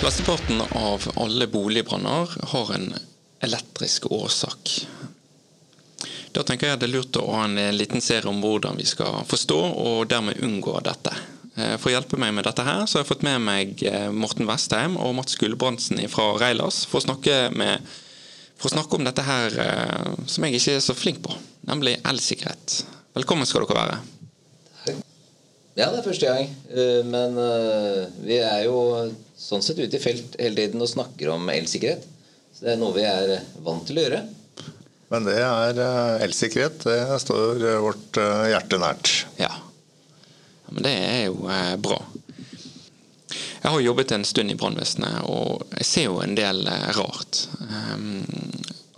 Flesteparten 0.00 0.62
av 0.70 1.10
alle 1.14 1.46
boligbranner 1.46 2.28
har 2.42 2.72
en 2.72 2.94
elektrisk 3.40 4.06
årsak. 4.12 4.86
Da 6.32 6.40
tenker 6.42 6.70
jeg 6.70 6.80
det 6.80 6.86
er 6.88 6.92
lurt 6.94 7.18
å 7.20 7.26
ha 7.34 7.42
en 7.44 7.58
liten 7.76 8.00
serie 8.00 8.30
om 8.30 8.38
hvordan 8.40 8.80
vi 8.80 8.86
skal 8.88 9.26
forstå 9.28 9.58
og 9.60 10.06
dermed 10.08 10.40
unngå 10.40 10.78
dette. 10.86 11.12
Eh, 11.52 11.74
for 11.76 11.90
å 11.90 11.92
hjelpe 11.92 12.16
meg 12.16 12.32
med 12.32 12.48
dette 12.48 12.64
her, 12.64 12.86
så 12.86 12.96
har 12.96 13.04
jeg 13.04 13.10
fått 13.10 13.26
med 13.28 13.44
meg 13.44 13.84
eh, 13.90 14.08
Morten 14.08 14.48
Vestheim 14.48 14.96
og 14.96 15.18
Mats 15.18 15.36
Gulbrandsen 15.36 16.00
fra 16.08 16.30
Reilas 16.40 16.86
for 16.88 17.02
å, 17.02 17.04
snakke 17.04 17.50
med, 17.52 17.84
for 18.56 18.70
å 18.70 18.78
snakke 18.78 18.96
om 18.96 19.04
dette 19.04 19.26
her 19.28 19.60
eh, 19.66 20.16
som 20.24 20.48
jeg 20.48 20.62
ikke 20.62 20.78
er 20.78 20.86
så 20.86 20.96
flink 20.96 21.20
på, 21.28 21.36
nemlig 21.68 21.98
elsikkerhet. 22.08 22.80
Velkommen 23.20 23.44
skal 23.44 23.68
dere 23.68 23.82
være. 23.82 24.00
Ja, 25.78 25.86
det 25.92 26.00
er 26.00 26.06
første 26.06 26.26
gang. 26.28 26.50
Men 27.08 27.36
vi 28.26 28.40
er 28.42 28.64
jo 28.66 28.80
sånn 29.38 29.62
sett 29.64 29.78
ute 29.78 29.96
i 29.96 30.02
felt 30.02 30.34
hele 30.40 30.58
tiden 30.58 30.82
og 30.82 30.90
snakker 30.90 31.30
om 31.32 31.46
elsikkerhet. 31.52 32.04
Så 32.52 32.66
det 32.66 32.74
er 32.74 32.80
noe 32.82 32.96
vi 32.96 33.06
er 33.06 33.36
vant 33.62 33.86
til 33.88 34.00
å 34.00 34.04
gjøre. 34.04 34.20
Men 35.14 35.26
det 35.30 35.38
er 35.40 35.80
elsikkerhet. 36.26 36.84
Det 36.84 37.20
står 37.22 37.64
vårt 37.86 38.18
hjerte 38.50 38.82
nært. 38.82 39.14
Ja. 39.38 39.52
Men 40.70 40.86
det 40.86 40.94
er 40.94 41.24
jo 41.26 41.48
eh, 41.50 41.76
bra. 41.82 41.98
Jeg 43.60 43.72
har 43.74 43.82
jobbet 43.84 44.14
en 44.14 44.24
stund 44.24 44.52
i 44.52 44.56
brannvesenet, 44.56 45.26
og 45.28 45.66
jeg 45.76 45.86
ser 45.88 46.06
jo 46.06 46.20
en 46.22 46.36
del 46.38 46.62
eh, 46.70 46.88
rart. 46.96 47.42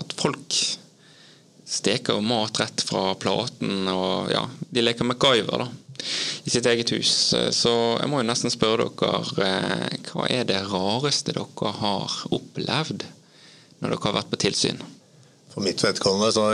At 0.03 0.15
folk 0.21 0.59
steker 1.73 2.21
mat 2.25 2.61
rett 2.61 2.85
fra 2.85 3.15
platen, 3.19 3.89
og 3.89 4.31
ja, 4.31 4.45
de 4.71 4.85
leker 4.85 5.09
MacGyver 5.09 5.65
da, 5.65 5.69
i 6.45 6.51
sitt 6.51 6.67
eget 6.67 6.91
hus. 6.95 7.13
Så 7.55 7.75
jeg 8.01 8.11
må 8.11 8.23
jo 8.23 8.29
nesten 8.29 8.53
spørre 8.53 8.89
dere, 8.99 9.45
eh, 9.47 10.01
hva 10.13 10.27
er 10.31 10.49
det 10.49 10.65
rareste 10.71 11.35
dere 11.37 11.77
har 11.83 12.19
opplevd 12.35 13.07
når 13.83 13.95
dere 13.95 14.05
har 14.09 14.19
vært 14.21 14.33
på 14.33 14.43
tilsyn? 14.47 14.83
For 15.53 15.61
mitt 15.61 15.83
vedkommende 15.85 16.31
så 16.33 16.47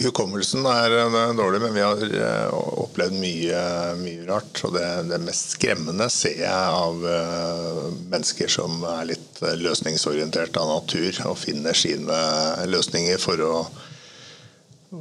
Hukommelsen 0.00 0.64
er, 0.70 0.94
er 1.04 1.34
dårlig, 1.36 1.60
men 1.60 1.74
vi 1.76 1.82
har 1.84 2.04
eh, 2.06 2.54
opplevd 2.86 3.18
mye, 3.20 3.64
mye 4.00 4.28
rart. 4.30 4.62
Og 4.64 4.72
det, 4.78 4.86
det, 5.10 5.20
mest 5.26 5.58
skremmende 5.58 6.08
ser 6.10 6.40
jeg 6.40 6.78
av 6.80 7.04
mennesker 8.08 8.50
som 8.50 8.80
er 8.96 9.10
litt 9.12 9.42
løsningsorientert 9.60 10.56
av 10.56 10.72
natur 10.72 11.20
og 11.28 11.36
finner 11.38 11.76
sine 11.76 12.22
løsninger 12.72 13.20
for 13.20 13.44
å, 13.44 13.52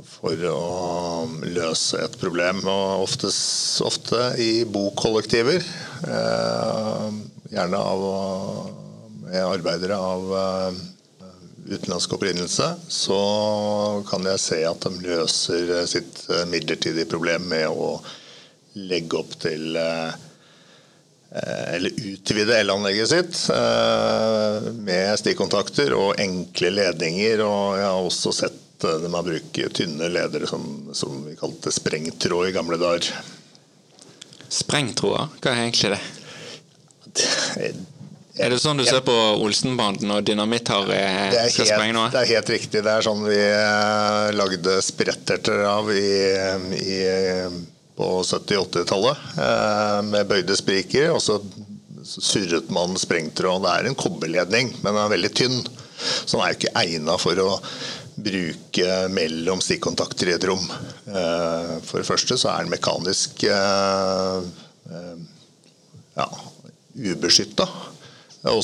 for 0.03 0.41
å 0.49 1.27
løse 1.45 2.01
et 2.03 2.17
problem. 2.21 2.63
Og 2.67 3.05
oftest, 3.05 3.81
ofte 3.85 4.33
i 4.41 4.65
bokollektiver. 4.67 5.63
Uh, 6.05 7.13
gjerne 7.53 7.79
av 7.79 8.09
med 9.25 9.41
arbeidere 9.41 9.97
av 9.97 10.27
uh, 10.31 10.83
utenlandsk 11.65 12.13
opprinnelse, 12.13 12.67
så 12.87 13.21
kan 14.09 14.25
jeg 14.29 14.41
se 14.41 14.61
at 14.67 14.85
de 14.85 15.07
løser 15.07 15.73
sitt 15.89 16.21
eh, 16.29 16.45
midlertidige 16.49 17.09
problem 17.09 17.47
med 17.49 17.67
å 17.69 17.95
legge 18.75 19.17
opp 19.17 19.33
til 19.41 19.77
eh, 19.79 20.13
eller 21.75 21.97
utvide 22.11 22.59
elanlegget 22.61 23.11
sitt 23.11 23.39
eh, 23.55 24.69
med 24.77 25.17
stikkontakter 25.19 25.95
og 25.97 26.21
enkle 26.21 26.71
ledninger. 26.75 27.41
Og 27.43 27.79
jeg 27.79 27.89
har 27.89 28.11
også 28.11 28.35
sett 28.43 28.61
dem 29.03 29.17
har 29.17 29.25
brukt 29.25 29.59
tynne 29.77 30.09
ledere 30.11 30.47
som, 30.49 30.63
som 30.93 31.17
vi 31.25 31.35
kalte 31.39 31.73
sprengtråd 31.73 32.49
i 32.49 32.53
gamle 32.55 32.79
dager. 32.81 33.09
Sprengtråder? 34.51 35.33
Hva 35.41 35.51
er 35.51 35.65
egentlig 35.65 35.95
det? 35.95 36.01
det 37.15 37.73
er 38.35 38.51
det 38.51 38.59
sånn 38.59 38.79
du 38.79 38.83
ser 38.83 38.99
på 39.07 39.13
Olsenbanden 39.45 40.11
og 40.11 40.25
dynamitt 40.27 40.67
har 40.67 40.89
eh, 40.91 41.37
skal 41.53 41.69
sprenge 41.69 41.95
noe? 41.95 42.09
Det 42.11 42.19
er 42.19 42.31
helt 42.33 42.49
riktig. 42.51 42.81
Det 42.83 42.91
er 42.91 43.05
sånn 43.05 43.23
vi 43.23 43.39
eh, 43.39 44.33
lagde 44.35 44.75
spretterter 44.83 45.63
av 45.69 45.87
i, 45.93 46.09
i, 46.75 46.97
på 47.95 48.09
70-80-tallet. 48.27 49.23
Eh, 49.39 50.01
med 50.09 50.27
bøyde 50.27 50.57
spriker. 50.59 51.13
Og 51.15 51.23
så 51.23 51.39
surret 52.03 52.67
man 52.75 52.99
sprengtråd. 52.99 53.63
Det 53.63 53.71
er 53.71 53.89
en 53.89 53.99
kobberledning, 54.03 54.73
men 54.81 54.91
den 54.91 55.03
er 55.05 55.15
veldig 55.15 55.31
tynn. 55.39 55.61
Så 55.95 56.35
den 56.35 56.43
er 56.43 56.57
ikke 56.57 56.75
egna 56.83 57.15
for 57.21 57.39
å 57.39 57.49
bruke 58.15 58.89
mellom 59.11 59.61
stikkontakter 59.63 60.31
i 60.31 60.35
et 60.37 60.47
rom. 60.47 60.63
For 61.05 61.99
det 61.99 62.07
første 62.07 62.37
så 62.39 62.51
er 62.53 62.63
den 62.63 62.71
mekanisk 62.71 63.43
ja, 66.15 66.29
ubeskytta. 66.95 67.67
Og 68.45 68.63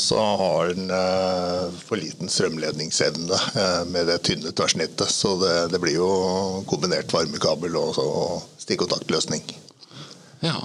så 0.00 0.18
har 0.18 0.70
den 0.72 0.90
eh, 0.90 1.64
for 1.84 2.00
liten 2.00 2.30
strømledningsevne 2.32 3.36
eh, 3.36 3.82
med 3.92 4.08
det 4.08 4.22
tynne 4.24 4.52
tverrsnittet. 4.56 5.12
Så 5.12 5.34
det, 5.42 5.56
det 5.74 5.80
blir 5.82 5.98
jo 5.98 6.10
kombinert 6.70 7.12
varmekabel 7.12 7.76
og 7.76 8.46
stikkontaktløsning. 8.62 9.44
Ja. 10.40 10.56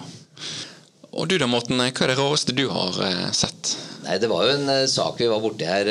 Og 1.16 1.30
du 1.32 1.38
da, 1.40 1.48
Morten. 1.48 1.80
Hva 1.80 2.06
er 2.06 2.12
det 2.12 2.20
rareste 2.20 2.56
du 2.56 2.66
har 2.72 2.98
eh, 3.08 3.28
sett? 3.36 3.76
Nei, 4.06 4.18
Det 4.22 4.30
var 4.30 4.46
jo 4.46 4.56
en 4.58 4.72
sak 4.92 5.20
vi 5.22 5.30
var 5.32 5.44
borti 5.44 5.68
her 5.68 5.90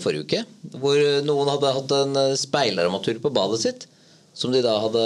forrige 0.00 0.26
uke. 0.26 0.44
Hvor 0.80 1.00
noen 1.26 1.50
hadde 1.50 1.72
hatt 1.76 1.94
en 1.98 2.20
speilarmatur 2.38 3.18
på 3.22 3.32
badet 3.34 3.60
sitt. 3.64 3.88
Som 4.36 4.54
de 4.54 4.62
da 4.62 4.76
hadde, 4.80 5.02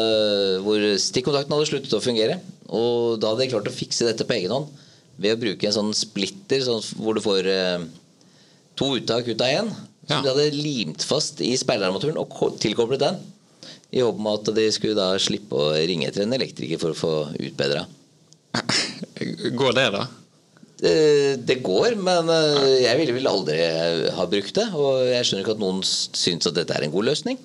hvor 0.62 0.82
stikkontakten 1.00 1.56
hadde 1.56 1.70
sluttet 1.70 1.96
å 1.96 2.02
fungere. 2.04 2.38
Og 2.68 3.16
da 3.20 3.32
hadde 3.32 3.46
de 3.46 3.52
klart 3.54 3.70
å 3.70 3.74
fikse 3.74 4.06
dette 4.06 4.26
på 4.28 4.36
egen 4.36 4.52
hånd 4.52 4.68
ved 5.20 5.36
å 5.36 5.40
bruke 5.40 5.68
en 5.68 5.76
sånn 5.76 5.92
splitter 5.94 6.62
sånn 6.64 6.82
hvor 6.98 7.16
du 7.16 7.22
får 7.22 7.46
eh, 7.50 7.84
to 8.78 8.90
uttak 8.98 9.28
ut 9.30 9.44
av 9.44 9.60
én. 9.60 9.70
Ja. 10.04 10.18
Som 10.18 10.26
de 10.26 10.32
hadde 10.32 10.58
limt 10.58 11.04
fast 11.06 11.40
i 11.44 11.54
speilarmaturen 11.58 12.18
og 12.20 12.58
tilkoblet 12.60 13.04
den. 13.04 13.20
I 13.94 14.02
håp 14.02 14.18
om 14.18 14.32
at 14.32 14.50
de 14.56 14.66
skulle 14.74 14.98
da 14.98 15.14
slippe 15.22 15.56
å 15.56 15.74
ringe 15.86 16.08
etter 16.10 16.24
en 16.24 16.34
elektriker 16.36 16.80
for 16.82 16.92
å 16.92 16.98
få 16.98 17.12
utbedra. 17.38 17.86
Går 19.52 19.74
det, 19.76 19.88
da? 19.92 20.06
Det, 20.84 21.54
går, 21.62 21.94
men 21.96 22.28
eh, 22.28 22.82
jeg 22.82 22.98
ville 22.98 23.14
vel 23.16 23.28
aldri 23.30 23.58
ha 24.16 24.26
brukt 24.28 24.56
det. 24.58 24.66
Og 24.76 25.04
jeg 25.06 25.26
skjønner 25.26 25.44
ikke 25.44 25.56
at 25.56 25.62
noen 25.62 25.82
syns 25.86 26.48
at 26.50 26.56
dette 26.56 26.76
er 26.76 26.86
en 26.86 26.92
god 26.94 27.08
løsning. 27.08 27.40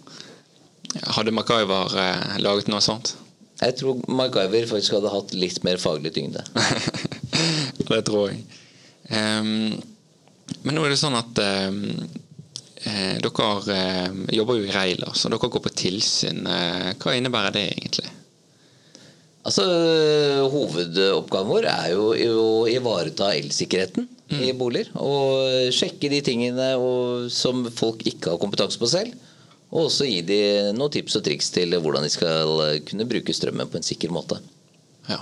Hadde 1.16 1.34
MacGyver 1.36 1.96
eh, 2.02 2.40
laget 2.44 2.72
noe 2.72 2.82
sånt? 2.84 3.14
Jeg 3.60 3.76
tror 3.80 4.02
MacGyver 4.08 4.68
faktisk 4.70 4.98
hadde 4.98 5.14
hatt 5.14 5.36
litt 5.38 5.62
mer 5.68 5.80
faglig 5.82 6.14
tyngde. 6.16 6.44
det 7.90 8.02
tror 8.08 8.32
jeg. 8.32 8.42
Um, 9.10 9.78
men 10.66 10.76
nå 10.76 10.84
er 10.84 10.94
det 10.94 11.00
sånn 11.02 11.18
at 11.18 11.40
um, 11.70 11.80
dere 12.84 14.10
um, 14.10 14.24
jobber 14.34 14.60
jo 14.60 14.68
i 14.68 14.74
Reilers, 14.74 15.22
så 15.22 15.32
dere 15.32 15.52
går 15.52 15.64
på 15.64 15.76
tilsyn. 15.84 16.44
Hva 17.00 17.16
innebærer 17.16 17.56
det 17.56 17.68
egentlig? 17.76 18.10
Altså, 19.50 19.66
Hovedoppgaven 20.54 21.50
vår 21.50 21.68
er 21.72 21.96
jo 21.96 22.12
å 22.38 22.68
ivareta 22.70 23.32
elsikkerheten 23.34 24.06
mm. 24.06 24.44
i 24.46 24.52
boliger. 24.58 24.92
Og 25.02 25.74
sjekke 25.74 26.12
de 26.14 26.22
tingene 26.26 26.76
og, 26.78 27.32
som 27.34 27.66
folk 27.74 28.06
ikke 28.10 28.36
har 28.36 28.42
kompetanse 28.42 28.78
på 28.82 28.90
selv. 28.92 29.18
Og 29.70 29.88
også 29.88 30.06
gi 30.06 30.22
de 30.26 30.40
noen 30.78 30.94
tips 30.94 31.18
og 31.20 31.26
triks 31.26 31.52
til 31.54 31.74
hvordan 31.78 32.06
de 32.06 32.14
skal 32.14 32.54
kunne 32.86 33.10
bruke 33.10 33.34
strømmen 33.34 33.70
på 33.70 33.82
en 33.82 33.86
sikker 33.86 34.14
måte. 34.14 34.40
Ja. 35.10 35.20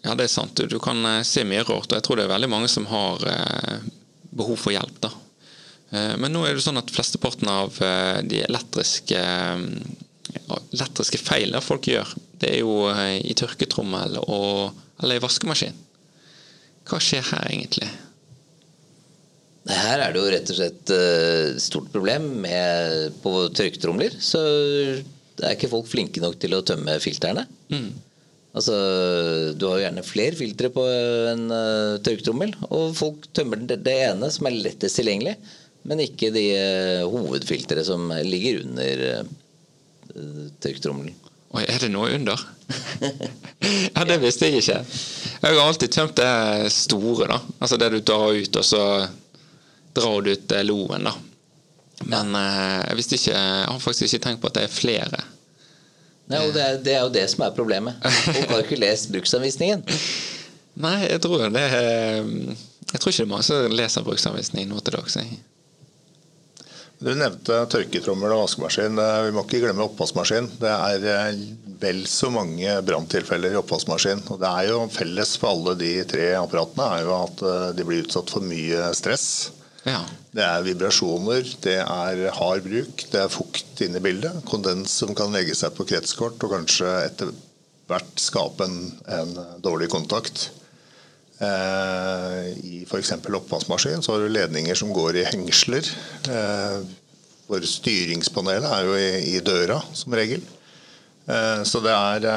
Ja, 0.00 0.14
det 0.16 0.26
er 0.26 0.32
sant. 0.32 0.60
Du 0.70 0.78
kan 0.80 1.04
eh, 1.04 1.22
se 1.28 1.44
mye 1.44 1.64
rart. 1.66 1.90
Og 1.90 1.98
jeg 1.98 2.06
tror 2.06 2.18
det 2.18 2.26
er 2.26 2.34
veldig 2.34 2.50
mange 2.50 2.70
som 2.72 2.88
har 2.90 3.24
eh, 3.28 3.88
behov 4.36 4.56
for 4.60 4.74
hjelp. 4.74 4.96
da. 5.04 5.12
Eh, 5.90 6.14
men 6.20 6.32
nå 6.32 6.46
er 6.46 6.56
det 6.56 6.64
sånn 6.64 6.80
at 6.80 6.92
flesteparten 6.92 7.50
av 7.52 7.76
de 8.24 8.42
elektriske, 8.46 9.20
elektriske 10.72 11.20
feilene 11.22 11.62
folk 11.64 11.88
gjør, 11.90 12.12
det 12.40 12.54
er 12.54 12.60
jo 12.62 12.88
i 12.90 13.34
tørketrommel 13.36 14.20
og, 14.22 14.76
eller 15.02 15.18
i 15.18 15.22
vaskemaskin. 15.22 15.76
Hva 16.88 16.98
skjer 17.02 17.26
her 17.32 17.50
egentlig? 17.50 17.90
Her 19.70 20.00
er 20.02 20.12
det 20.12 20.20
jo 20.20 20.30
rett 20.32 20.50
og 20.50 20.56
slett 20.56 20.92
et 20.94 21.62
stort 21.62 21.90
problem 21.92 22.30
med, 22.42 23.16
på 23.22 23.34
tørketromler. 23.54 24.16
Så 24.18 24.40
Det 25.40 25.46
er 25.46 25.56
ikke 25.56 25.70
folk 25.72 25.88
flinke 25.88 26.20
nok 26.20 26.38
til 26.40 26.56
å 26.56 26.64
tømme 26.66 26.96
filtrene. 27.02 27.46
Altså, 28.56 28.74
Du 29.54 29.66
har 29.68 29.78
jo 29.78 29.84
gjerne 29.84 30.06
flere 30.06 30.38
filtre 30.38 30.72
på 30.74 30.84
en 31.30 31.46
uh, 31.52 32.00
tørketrommel, 32.02 32.56
og 32.70 32.96
folk 32.98 33.28
tømmer 33.36 33.62
det, 33.62 33.82
det 33.86 33.96
ene 34.08 34.30
som 34.32 34.48
er 34.48 34.58
lettest 34.58 34.98
tilgjengelig, 34.98 35.36
men 35.86 36.02
ikke 36.02 36.32
de 36.34 36.46
uh, 36.56 37.04
hovedfiltre 37.12 37.84
som 37.86 38.10
ligger 38.26 38.64
under 38.64 39.04
uh, 39.20 39.30
tørketrommelen. 40.62 41.16
Oi, 41.50 41.64
er 41.66 41.80
det 41.82 41.88
noe 41.90 42.12
under? 42.14 42.42
ja, 43.94 44.04
det 44.06 44.20
visste 44.22 44.46
jeg 44.46 44.60
ikke. 44.62 44.76
Jeg 45.40 45.56
har 45.56 45.64
alltid 45.64 45.90
tømt 45.96 46.20
det 46.20 46.70
store, 46.74 47.26
da. 47.32 47.40
Altså 47.58 47.78
det 47.80 47.88
du 47.90 47.98
tar 48.06 48.36
ut, 48.36 48.60
og 48.60 48.66
så 48.66 48.84
drar 49.98 50.22
du 50.22 50.30
ut 50.30 50.54
loen, 50.68 51.08
da. 51.10 51.16
Men 52.08 52.32
jeg 52.32 52.96
visste 52.96 53.18
ikke 53.18 53.34
Jeg 53.34 53.66
har 53.68 53.80
faktisk 53.82 54.06
ikke 54.06 54.22
tenkt 54.24 54.40
på 54.40 54.48
at 54.48 54.56
det 54.56 54.62
er 54.64 54.72
flere. 54.72 55.24
Nei, 56.30 56.44
og 56.46 56.54
det 56.54 56.62
er, 56.62 56.78
det 56.78 56.94
er, 56.94 57.02
jo 57.02 57.12
det 57.12 57.26
som 57.32 57.42
er 57.44 57.54
problemet. 57.56 57.98
Folk 58.06 58.52
har 58.54 58.62
ikke 58.62 58.78
lest 58.78 59.10
bruksanvisningen. 59.10 59.82
Nei, 60.84 60.96
jeg 61.08 61.20
tror 61.24 61.48
det 61.50 61.64
er 61.66 62.22
Jeg 62.22 63.00
tror 63.02 63.10
ikke 63.10 63.18
det 63.18 63.26
er 63.26 63.32
mange 63.32 63.48
som 63.48 63.74
leser 63.74 64.06
bruksanvisningen 64.06 64.70
nå 64.70 64.78
til 64.86 64.96
dags. 64.96 65.18
Du 67.00 67.14
nevnte 67.16 67.62
tørketrommel 67.72 68.34
og 68.34 68.42
vaskemaskin. 68.42 68.98
Vi 69.24 69.32
må 69.32 69.46
ikke 69.46 69.62
glemme 69.62 69.86
oppvaskmaskin. 69.86 70.50
Det 70.60 70.68
er 70.68 71.38
vel 71.80 72.02
så 72.04 72.28
mange 72.34 72.74
branntilfeller 72.84 73.54
i 73.54 73.60
oppvaskmaskin. 73.62 74.20
Og 74.28 74.42
det 74.42 74.50
er 74.50 74.68
jo 74.68 74.82
felles 74.92 75.32
for 75.40 75.54
alle 75.54 75.78
de 75.80 75.94
tre 76.10 76.26
apparatene 76.36 76.90
er 76.98 77.06
jo 77.06 77.14
at 77.16 77.44
de 77.78 77.86
blir 77.88 78.04
utsatt 78.04 78.32
for 78.34 78.44
mye 78.44 78.90
stress. 78.98 79.26
Ja. 79.88 80.02
Det 80.36 80.44
er 80.44 80.66
vibrasjoner, 80.66 81.46
det 81.64 81.78
er 81.80 82.20
hard 82.36 82.66
bruk, 82.68 83.06
det 83.10 83.22
er 83.22 83.32
fukt 83.32 83.80
inne 83.80 83.96
i 83.96 84.04
bildet. 84.04 84.44
Kondens 84.50 84.92
som 85.00 85.16
kan 85.16 85.32
legge 85.32 85.56
seg 85.56 85.72
på 85.74 85.88
kretskort 85.88 86.36
og 86.44 86.52
kanskje 86.52 86.90
etter 87.06 87.32
hvert 87.90 88.20
skape 88.20 88.68
en, 88.68 88.80
en 89.08 89.32
dårlig 89.64 89.88
kontakt. 89.90 90.50
Eh, 91.40 92.48
I 92.64 92.82
f.eks. 92.84 93.12
oppvaskmaskin 93.12 94.02
så 94.02 94.12
har 94.12 94.20
du 94.20 94.28
ledninger 94.28 94.76
som 94.76 94.92
går 94.92 95.22
i 95.22 95.28
hengsler. 95.30 95.86
Eh, 96.28 96.82
for 97.48 97.64
styringspanelet 97.66 98.68
er 98.68 98.86
jo 98.86 98.98
i, 98.98 99.08
i 99.36 99.40
døra, 99.44 99.80
som 99.96 100.14
regel. 100.14 100.44
Eh, 101.26 101.62
så 101.64 101.80
det 101.84 101.96
er, 101.96 102.28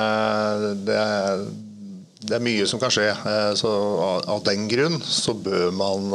det 0.87 0.97
er 1.01 1.45
det 2.23 2.37
er 2.37 2.43
mye 2.45 2.63
som 2.63 2.79
kan 2.79 2.91
skje. 2.93 3.09
Så 3.59 3.69
av 4.31 4.45
den 4.47 4.69
grunn 4.71 5.01
så 5.03 5.33
bør 5.35 5.73
man, 5.75 6.05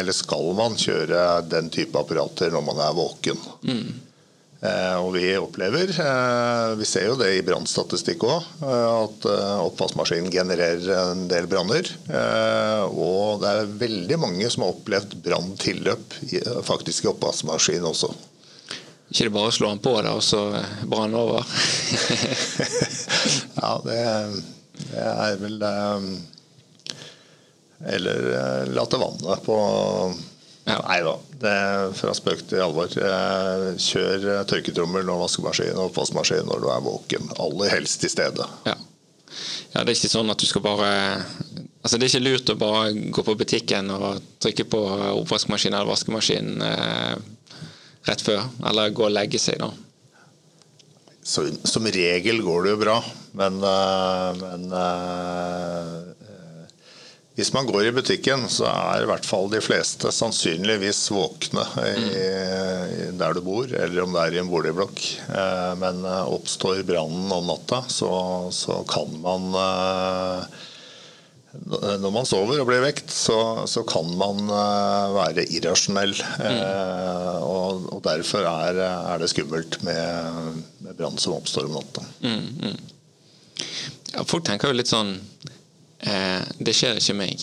eller 0.00 0.16
skal 0.16 0.54
man, 0.56 0.78
kjøre 0.80 1.42
den 1.44 1.68
type 1.68 2.00
apparater 2.00 2.54
når 2.54 2.64
man 2.64 2.80
er 2.80 2.94
våken. 2.96 3.42
Mm. 3.68 3.90
Og 4.58 5.12
vi 5.14 5.36
opplever, 5.38 5.92
vi 6.74 6.86
ser 6.88 7.04
jo 7.06 7.18
det 7.20 7.28
i 7.36 7.44
brannstatistikk 7.46 8.24
òg, 8.26 8.48
at 8.66 9.26
oppvaskmaskinen 9.62 10.32
genererer 10.34 10.88
en 11.12 11.28
del 11.30 11.46
branner. 11.46 11.86
Og 12.90 13.38
det 13.38 13.52
er 13.52 13.70
veldig 13.84 14.18
mange 14.18 14.50
som 14.50 14.66
har 14.66 14.74
opplevd 14.74 15.14
branntilløp 15.22 16.18
faktisk 16.66 17.06
i 17.06 17.12
oppvaskmaskinen 17.12 17.86
også. 17.92 18.10
Ikke 19.12 19.28
det 19.28 19.36
bare 19.38 19.52
å 19.52 19.56
slå 19.60 19.70
den 19.70 19.84
på 19.86 19.94
da, 20.02 20.16
og 20.18 20.26
så 20.26 20.42
brann 20.90 21.14
over? 21.16 21.46
ja, 23.62 23.72
det 23.86 24.02
det 24.78 25.04
er 25.04 25.36
vel 25.40 25.62
Eller 27.94 28.66
late 28.74 29.00
vannet 29.00 29.44
på 29.46 29.58
ja. 30.68 30.78
Nei 30.84 30.98
da. 31.06 31.14
Det 31.42 31.54
fra 31.96 32.12
spøk 32.16 32.44
til 32.50 32.62
alvor. 32.64 32.92
Kjør 32.92 34.44
tørketrommel 34.50 35.08
og 35.12 35.24
vaskemaskin 35.24 35.74
og 35.76 35.88
oppvaskmaskin 35.88 36.48
når 36.48 36.62
du 36.64 36.68
er 36.74 36.84
våken. 36.84 37.32
Aller 37.40 37.72
helst 37.72 38.02
til 38.04 38.12
stede. 38.12 38.46
Ja. 38.68 38.76
ja. 39.72 39.80
det 39.80 39.88
er 39.88 39.96
ikke 39.96 40.12
sånn 40.12 40.34
at 40.34 40.40
du 40.40 40.48
skal 40.50 40.64
bare 40.64 40.92
Altså 41.78 41.96
Det 41.96 42.08
er 42.08 42.10
ikke 42.10 42.26
lurt 42.26 42.50
å 42.52 42.56
bare 42.58 43.10
gå 43.14 43.22
på 43.24 43.36
butikken 43.38 43.92
og 43.94 44.18
trykke 44.42 44.66
på 44.68 44.80
oppvaskmaskin 45.22 45.72
eller 45.72 45.88
vaskemaskin 45.88 46.64
eh, 46.66 47.14
rett 48.08 48.24
før, 48.24 48.42
eller 48.66 48.90
gå 48.96 49.06
og 49.06 49.14
legge 49.14 49.38
seg, 49.40 49.62
da. 49.62 49.70
Så, 51.22 51.44
som 51.68 51.86
regel 51.86 52.42
går 52.44 52.66
det 52.66 52.74
jo 52.74 52.80
bra, 52.82 52.96
men, 53.38 53.60
men 54.42 54.68
hvis 57.38 57.52
man 57.54 57.68
går 57.68 57.86
i 57.86 57.94
butikken, 57.94 58.48
så 58.50 58.66
er 58.66 59.04
i 59.04 59.06
hvert 59.06 59.26
fall 59.26 59.46
de 59.52 59.60
fleste 59.62 60.10
sannsynligvis 60.10 61.04
våkne 61.14 61.62
i, 61.86 62.24
der 63.14 63.36
du 63.36 63.44
bor, 63.46 63.70
eller 63.70 64.02
om 64.02 64.16
det 64.16 64.24
er 64.24 64.34
i 64.34 64.40
en 64.42 64.50
boligblokk. 64.50 65.02
Men 65.78 66.02
oppstår 66.02 66.82
brannen 66.88 67.30
om 67.30 67.46
natta, 67.46 67.84
så, 67.94 68.10
så 68.50 68.80
kan 68.90 69.14
man 69.22 69.54
når 72.02 72.10
man 72.12 72.26
sover 72.28 72.58
og 72.60 72.66
blir 72.68 72.82
vekt, 72.82 73.12
så, 73.14 73.38
så 73.70 73.84
kan 73.86 74.10
man 74.18 74.50
være 75.14 75.46
irrasjonell. 75.46 76.16
Mm. 76.42 76.58
og, 77.38 77.86
og, 77.92 78.00
derfor 78.04 78.50
er, 78.50 78.82
er, 78.82 79.22
det 79.22 79.30
skummelt 79.30 79.78
med, 79.86 80.58
med 80.82 80.98
brann 80.98 81.22
som 81.22 81.38
oppstår 81.38 81.70
om 81.70 81.78
natta. 81.78 82.02
Mm, 82.26 82.50
mm. 82.66 83.62
ja, 84.16 84.26
folk 84.26 84.46
tenker 84.50 84.72
jo 84.72 84.80
litt 84.82 84.90
sånn 84.90 85.14
eh, 85.16 85.57
Det 85.98 86.74
skjer 86.76 87.00
ikke 87.00 87.16
meg. 87.18 87.42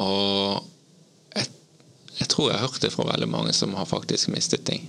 Og 0.00 0.64
jeg, 1.36 1.46
jeg, 2.18 2.28
tror 2.32 2.50
jeg 2.50 2.58
har 2.58 2.66
hørt 2.66 2.82
det 2.82 2.90
fra 2.94 3.06
veldig 3.12 3.28
mange 3.30 3.52
som 3.56 3.76
har 3.78 3.88
faktisk 3.88 4.32
mistet 4.34 4.64
ting. 4.66 4.88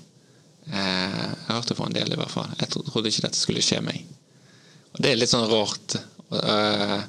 Eh, 0.65 0.77
jeg 0.77 1.47
har 1.47 1.59
hørt 1.59 1.67
det 1.67 1.77
fra 1.77 1.89
en 1.89 1.95
del, 1.95 2.13
i 2.13 2.19
hvert 2.19 2.31
fall. 2.31 2.49
Jeg 2.59 2.71
trodde 2.73 3.09
ikke 3.09 3.25
dette 3.27 3.39
skulle 3.39 3.65
skje 3.65 3.81
meg. 3.85 4.05
Og 4.93 5.03
det 5.03 5.11
er 5.11 5.19
litt 5.19 5.31
sånn 5.31 5.49
rart. 5.49 5.97
Uh, 6.31 6.99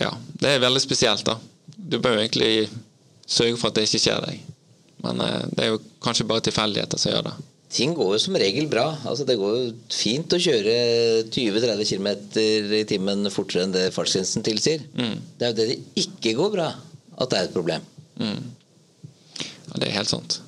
ja, 0.00 0.10
det 0.40 0.54
er 0.54 0.62
veldig 0.62 0.82
spesielt, 0.82 1.26
da. 1.26 1.36
Du 1.66 1.98
bør 1.98 2.16
jo 2.16 2.24
egentlig 2.24 2.68
sørge 3.26 3.58
for 3.58 3.70
at 3.70 3.78
det 3.78 3.86
ikke 3.86 4.02
skjer 4.02 4.24
deg. 4.26 4.46
Men 5.04 5.22
eh, 5.24 5.44
det 5.54 5.64
er 5.64 5.72
jo 5.72 5.82
kanskje 6.02 6.26
bare 6.28 6.44
tilfeldigheter 6.44 7.00
som 7.00 7.14
gjør 7.14 7.28
det. 7.30 7.34
Ting 7.70 7.92
går 7.94 8.16
jo 8.16 8.18
som 8.18 8.36
regel 8.40 8.66
bra. 8.70 8.88
Altså, 9.06 9.24
det 9.28 9.38
går 9.38 9.56
jo 9.56 9.66
fint 9.94 10.32
å 10.34 10.40
kjøre 10.42 10.74
20-30 11.30 11.86
km 11.86 12.08
i 12.80 12.84
timen 12.90 13.30
fortere 13.30 13.66
enn 13.66 13.74
det 13.76 13.92
fartsgrensen 13.94 14.42
tilsier. 14.46 14.82
Mm. 14.98 15.18
Det 15.38 15.46
er 15.46 15.52
jo 15.52 15.58
det 15.60 15.68
det 15.70 16.04
ikke 16.04 16.34
går 16.40 16.54
bra, 16.56 16.70
at 17.14 17.30
det 17.30 17.38
er 17.38 17.46
et 17.46 17.54
problem. 17.54 17.86
Mm. 18.18 18.40
Ja, 19.40 19.78
det 19.78 19.86
er 19.86 19.98
helt 20.00 20.10
sant. 20.10 20.40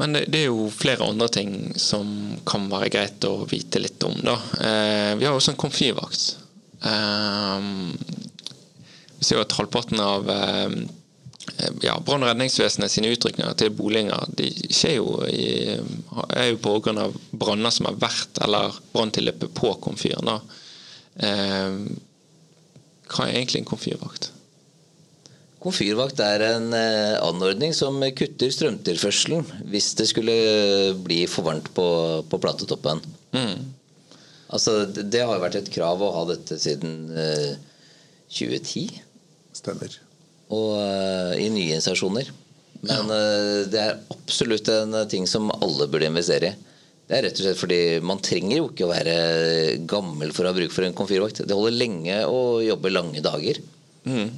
Men 0.00 0.16
det, 0.16 0.24
det, 0.34 0.40
er 0.42 0.50
jo 0.50 0.66
flere 0.74 1.06
andre 1.06 1.30
ting 1.30 1.52
som 1.78 2.08
kan 2.48 2.66
være 2.72 2.90
greit 2.90 3.26
å 3.28 3.44
vite 3.46 3.78
litt 3.78 4.02
om. 4.02 4.16
da. 4.26 4.34
Eh, 4.58 5.12
vi 5.20 5.28
har 5.28 5.38
også 5.38 5.54
en 5.54 5.60
komfyrvakt. 5.60 6.32
Eh, 6.82 7.68
vi 9.14 9.28
ser 9.28 9.38
jo 9.38 9.44
at 9.46 9.54
halvparten 9.56 10.02
av 10.02 10.26
um, 10.26 10.80
ja, 11.84 11.94
brann- 12.00 12.24
og 12.24 12.30
redningsvesenet 12.30 12.92
sine 12.92 13.10
utrykninger 13.12 13.56
til 13.60 13.74
boliger 13.76 14.30
de 14.36 14.48
skjer 14.72 14.96
jo 14.96 15.18
i, 15.28 15.76
er 16.32 16.48
jo 16.50 16.60
på 16.64 16.78
grunn 16.84 17.02
av 17.02 17.16
branner 17.30 17.74
som 17.74 17.90
har 17.90 17.98
vært, 18.00 18.40
eller 18.44 18.78
branntilløpet 18.94 19.52
på 19.56 19.74
komfyren. 19.84 20.32
Eh, 21.20 21.76
hva 23.10 23.26
er 23.26 23.36
egentlig 23.36 23.62
en 23.62 23.68
komfyrvakt? 23.68 24.30
Komfyrvakt 25.64 26.20
er 26.20 26.42
en 26.48 26.72
eh, 26.76 27.14
anordning 27.24 27.72
som 27.76 28.02
kutter 28.16 28.52
strømtilførselen 28.52 29.46
hvis 29.72 29.94
det 30.00 30.10
skulle 30.10 30.34
bli 31.06 31.22
for 31.30 31.46
varmt 31.46 31.70
på, 31.76 31.86
på 32.28 32.40
platetoppen. 32.40 33.00
Mm. 33.36 33.70
Altså, 34.54 34.84
det 34.86 35.22
har 35.24 35.32
jo 35.32 35.44
vært 35.44 35.60
et 35.62 35.70
krav 35.72 36.02
å 36.04 36.12
ha 36.14 36.26
dette 36.28 36.58
siden 36.60 37.08
eh, 37.16 37.54
2010. 38.28 39.00
Stemmer. 39.54 39.96
Og 40.54 40.78
uh, 40.78 41.34
i 41.40 41.50
nye 41.50 41.74
initiasjoner, 41.74 42.30
Men 42.84 43.10
uh, 43.10 43.64
det 43.70 43.80
er 43.80 44.00
absolutt 44.12 44.68
en 44.72 44.96
ting 45.10 45.26
som 45.30 45.50
alle 45.56 45.88
burde 45.90 46.10
investere 46.10 46.52
i. 46.52 46.70
Det 47.04 47.18
er 47.18 47.26
rett 47.26 47.36
og 47.36 47.44
slett 47.44 47.60
fordi 47.60 47.78
man 48.00 48.20
trenger 48.24 48.56
jo 48.56 48.68
ikke 48.70 48.86
å 48.86 48.92
være 48.92 49.14
gammel 49.88 50.30
for 50.32 50.46
å 50.46 50.52
ha 50.52 50.56
bruk 50.56 50.72
for 50.72 50.86
en 50.86 50.96
komfyrvakt. 50.96 51.42
Det 51.44 51.56
holder 51.56 51.76
lenge 51.76 52.22
å 52.24 52.62
jobbe 52.64 52.92
lange 52.92 53.20
dager. 53.24 53.60
Mm. 54.08 54.30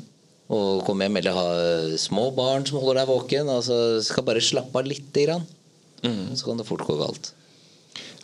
Og 0.50 0.82
komme 0.86 1.06
hjem 1.06 1.20
eller 1.20 1.36
ha 1.36 1.46
små 1.98 2.32
barn 2.34 2.66
som 2.66 2.80
holder 2.80 3.04
deg 3.04 3.12
våken. 3.12 3.52
Altså, 3.54 3.76
skal 4.06 4.26
bare 4.26 4.42
slappe 4.42 4.82
av 4.82 4.90
lite 4.90 5.28
grann. 5.28 5.46
Mm. 6.02 6.34
Så 6.34 6.48
kan 6.48 6.58
det 6.58 6.66
fort 6.66 6.82
gå 6.86 6.98
galt. 6.98 7.30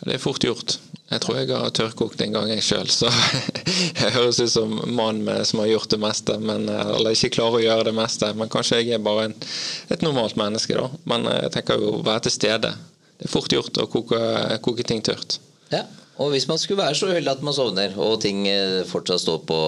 Det 0.03 0.17
er 0.17 0.23
fort 0.23 0.43
gjort. 0.43 0.75
Jeg 1.13 1.21
tror 1.21 1.37
jeg 1.37 1.49
har 1.51 1.73
tørrkokt 1.77 2.21
en 2.25 2.33
gang, 2.33 2.49
jeg 2.49 2.63
sjøl. 2.65 2.89
Så 2.89 3.09
jeg 4.01 4.13
høres 4.15 4.39
ut 4.41 4.51
som 4.53 4.73
mann 4.97 5.21
som 5.45 5.61
har 5.61 5.69
gjort 5.69 5.91
det 5.93 5.99
meste, 6.01 6.37
men, 6.41 6.65
eh, 6.71 6.93
eller 6.97 7.13
ikke 7.13 7.35
klarer 7.37 7.59
å 7.59 7.65
gjøre 7.67 7.87
det 7.89 7.95
meste. 7.97 8.31
Men 8.39 8.51
kanskje 8.53 8.81
jeg 8.81 8.97
er 8.97 9.03
bare 9.03 9.27
en, 9.29 9.35
et 9.93 10.05
normalt 10.05 10.39
menneske, 10.39 10.77
da. 10.79 10.89
Men 11.09 11.29
eh, 11.29 11.43
jeg 11.45 11.57
tenker 11.57 11.81
jo 11.81 11.97
å 11.99 12.05
være 12.05 12.25
til 12.27 12.37
stede. 12.39 12.73
Det 13.19 13.29
er 13.29 13.33
fort 13.33 13.53
gjort 13.53 13.77
å 13.83 13.89
koke, 13.91 14.23
koke 14.65 14.85
ting 14.87 15.03
tørt. 15.05 15.37
Ja, 15.73 15.85
og 16.21 16.33
hvis 16.33 16.47
man 16.49 16.59
skulle 16.61 16.83
være 16.83 16.97
så 16.97 17.09
uheldig 17.09 17.31
at 17.31 17.45
man 17.45 17.55
sovner, 17.55 17.93
og 18.01 18.19
ting 18.25 18.47
eh, 18.49 18.81
fortsatt 18.89 19.21
står 19.21 19.45
på, 19.49 19.59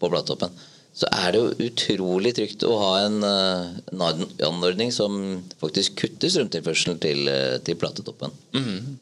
på 0.00 0.12
bladtoppen, 0.12 0.52
så 0.94 1.08
er 1.10 1.32
det 1.34 1.40
jo 1.40 1.70
utrolig 1.72 2.30
trygt 2.36 2.62
å 2.62 2.76
ha 2.78 2.90
en, 3.02 3.16
en 3.26 4.02
anordning 4.46 4.92
som 4.94 5.16
faktisk 5.58 5.96
kutter 6.04 6.30
strømtilførselen 6.30 7.00
til, 7.02 7.26
til 7.66 7.80
platetoppen. 7.80 8.30
Mm. 8.54 9.00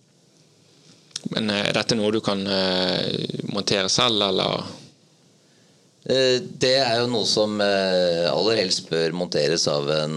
Men 1.31 1.51
eh, 1.51 1.67
er 1.69 1.77
dette 1.77 1.97
noe 1.99 2.13
du 2.15 2.21
kan 2.25 2.41
eh, 2.47 3.43
montere 3.55 3.91
selv, 3.93 4.23
eller? 4.27 4.65
Eh, 6.11 6.39
Det 6.43 6.73
er 6.83 6.99
jo 7.03 7.11
noe 7.13 7.29
som 7.31 7.61
aller 7.63 8.59
helst 8.59 8.89
bør 8.91 9.15
monteres 9.15 9.69
av 9.71 9.87
en 9.95 10.17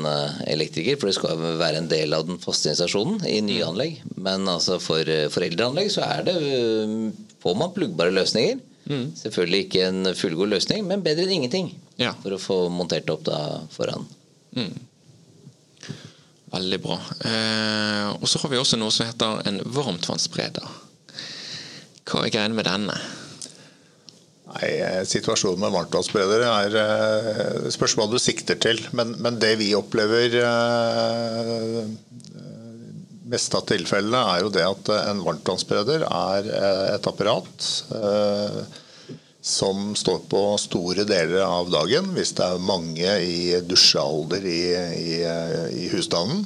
elektriker, 0.50 0.98
for 0.98 1.12
det 1.12 1.18
skal 1.20 1.44
være 1.62 1.84
en 1.84 1.92
del 1.92 2.16
av 2.18 2.26
den 2.28 2.40
faste 2.42 2.72
installasjonen 2.74 3.22
i 3.30 3.38
nye 3.46 3.68
anlegg. 3.68 4.00
Men 4.18 4.48
altså 4.50 4.80
for, 4.82 5.06
for 5.34 5.46
eldre 5.46 5.70
anlegg 5.70 5.92
så 5.94 6.06
er 6.08 6.26
det, 6.26 6.38
får 7.44 7.60
man 7.60 7.76
pluggbare 7.76 8.16
løsninger. 8.16 8.64
Selvfølgelig 9.18 9.64
ikke 9.66 9.86
en 9.88 10.12
fullgod 10.18 10.52
løsning, 10.54 10.84
men 10.90 11.02
bedre 11.06 11.24
enn 11.26 11.38
ingenting. 11.40 11.72
Ja. 12.02 12.12
For 12.22 12.36
å 12.36 12.42
få 12.42 12.58
montert 12.74 13.10
opp 13.14 13.24
da 13.26 13.40
foran. 13.74 14.06
Veldig 16.56 16.80
bra. 16.84 16.98
Eh, 17.26 18.10
og 18.20 18.28
så 18.30 18.40
har 18.44 18.52
vi 18.54 18.60
også 18.62 18.78
noe 18.80 18.94
som 18.94 19.08
heter 19.10 19.42
en 19.50 19.58
varmtvannsspreder. 19.76 20.68
Hva 22.06 22.26
er 22.26 22.34
greien 22.34 22.56
med 22.58 22.68
denne? 22.70 22.96
Nei, 24.46 24.70
eh, 24.78 25.02
Situasjonen 25.10 25.64
med 25.64 25.74
varmtvannsspredere 25.74 26.52
er 26.64 26.78
eh, 26.82 27.70
spørs 27.74 27.98
hva 27.98 28.06
du 28.12 28.20
sikter 28.22 28.60
til. 28.62 28.80
Men, 28.96 29.16
men 29.26 29.40
det 29.42 29.56
vi 29.60 29.74
opplever 29.78 30.38
eh, 30.44 31.82
mest 33.26 33.56
av 33.58 33.66
tilfellene, 33.70 34.22
er 34.36 34.44
jo 34.46 34.54
det 34.54 34.66
at 34.68 34.92
en 35.10 35.24
varmtvannsspreder 35.26 36.06
er 36.08 36.50
eh, 36.50 36.82
et 36.94 37.08
apparat 37.10 37.70
eh, 37.98 38.60
som 39.46 39.92
står 39.98 40.24
på 40.30 40.42
store 40.62 41.06
deler 41.06 41.44
av 41.46 41.70
dagen 41.74 42.08
hvis 42.16 42.34
det 42.38 42.46
er 42.46 42.64
mange 42.66 43.18
i 43.22 43.58
dusjealder 43.66 44.46
i, 44.50 44.62
i, 45.02 45.18
i 45.86 45.90
husstanden. 45.94 46.46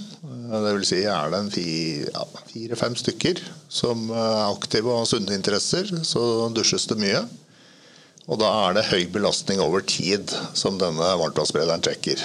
Det 0.49 0.71
vil 0.73 0.85
si 0.87 1.03
er 1.05 1.29
det 1.29 1.39
en 1.43 1.51
fi- 1.53 2.07
ja, 2.07 2.23
fire-fem 2.49 2.95
stykker 2.97 3.41
som 3.69 4.07
er 4.09 4.47
aktive 4.49 4.89
og 4.89 5.03
har 5.03 5.09
sunne 5.11 5.35
interesser, 5.37 5.91
så 6.07 6.23
dusjes 6.55 6.87
det 6.89 6.97
mye. 7.01 7.21
Og 8.29 8.37
da 8.41 8.49
er 8.67 8.75
det 8.77 8.87
høy 8.91 9.07
belastning 9.13 9.61
over 9.61 9.81
tid 9.81 10.29
som 10.57 10.77
denne 10.81 11.05
varmtvannssprederen 11.21 11.81
trekker. 11.85 12.21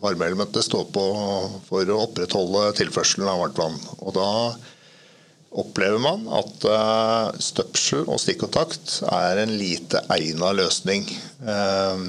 Varmeelementet 0.00 0.64
står 0.64 0.86
på 0.94 1.02
for 1.66 1.92
å 1.92 1.98
opprettholde 2.06 2.70
tilførselen 2.78 3.28
av 3.28 3.42
varmtvann. 3.42 3.76
Og 4.00 4.14
da 4.16 4.28
opplever 5.60 6.00
man 6.00 6.24
at 6.32 6.64
eh, 6.64 7.40
støpsel 7.44 8.06
og 8.08 8.20
stikkontakt 8.22 9.02
er 9.12 9.42
en 9.42 9.52
lite 9.60 10.00
egnet 10.16 10.56
løsning. 10.56 11.04
Eh, 11.44 12.06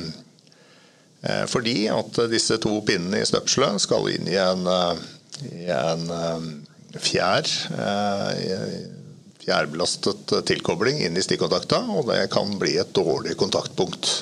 eh, 1.27 1.43
Fordi 1.51 1.75
at 1.91 2.22
disse 2.32 2.55
to 2.63 2.77
pinnene 2.88 3.20
i 3.20 3.27
støpselet 3.27 3.84
skal 3.84 4.08
inn 4.13 4.32
i 4.32 4.39
en, 4.39 4.63
eh, 4.72 5.03
i 5.51 5.65
en 5.73 6.05
eh, 6.17 7.00
fjær, 7.03 7.50
eh, 7.79 8.77
fjærbelastet 9.43 10.31
tilkobling 10.47 11.01
inn 11.03 11.17
i 11.19 11.25
stikkontakta, 11.25 11.81
og 11.91 12.07
det 12.12 12.29
kan 12.31 12.55
bli 12.62 12.77
et 12.79 12.93
dårlig 12.95 13.35
kontaktpunkt. 13.39 14.15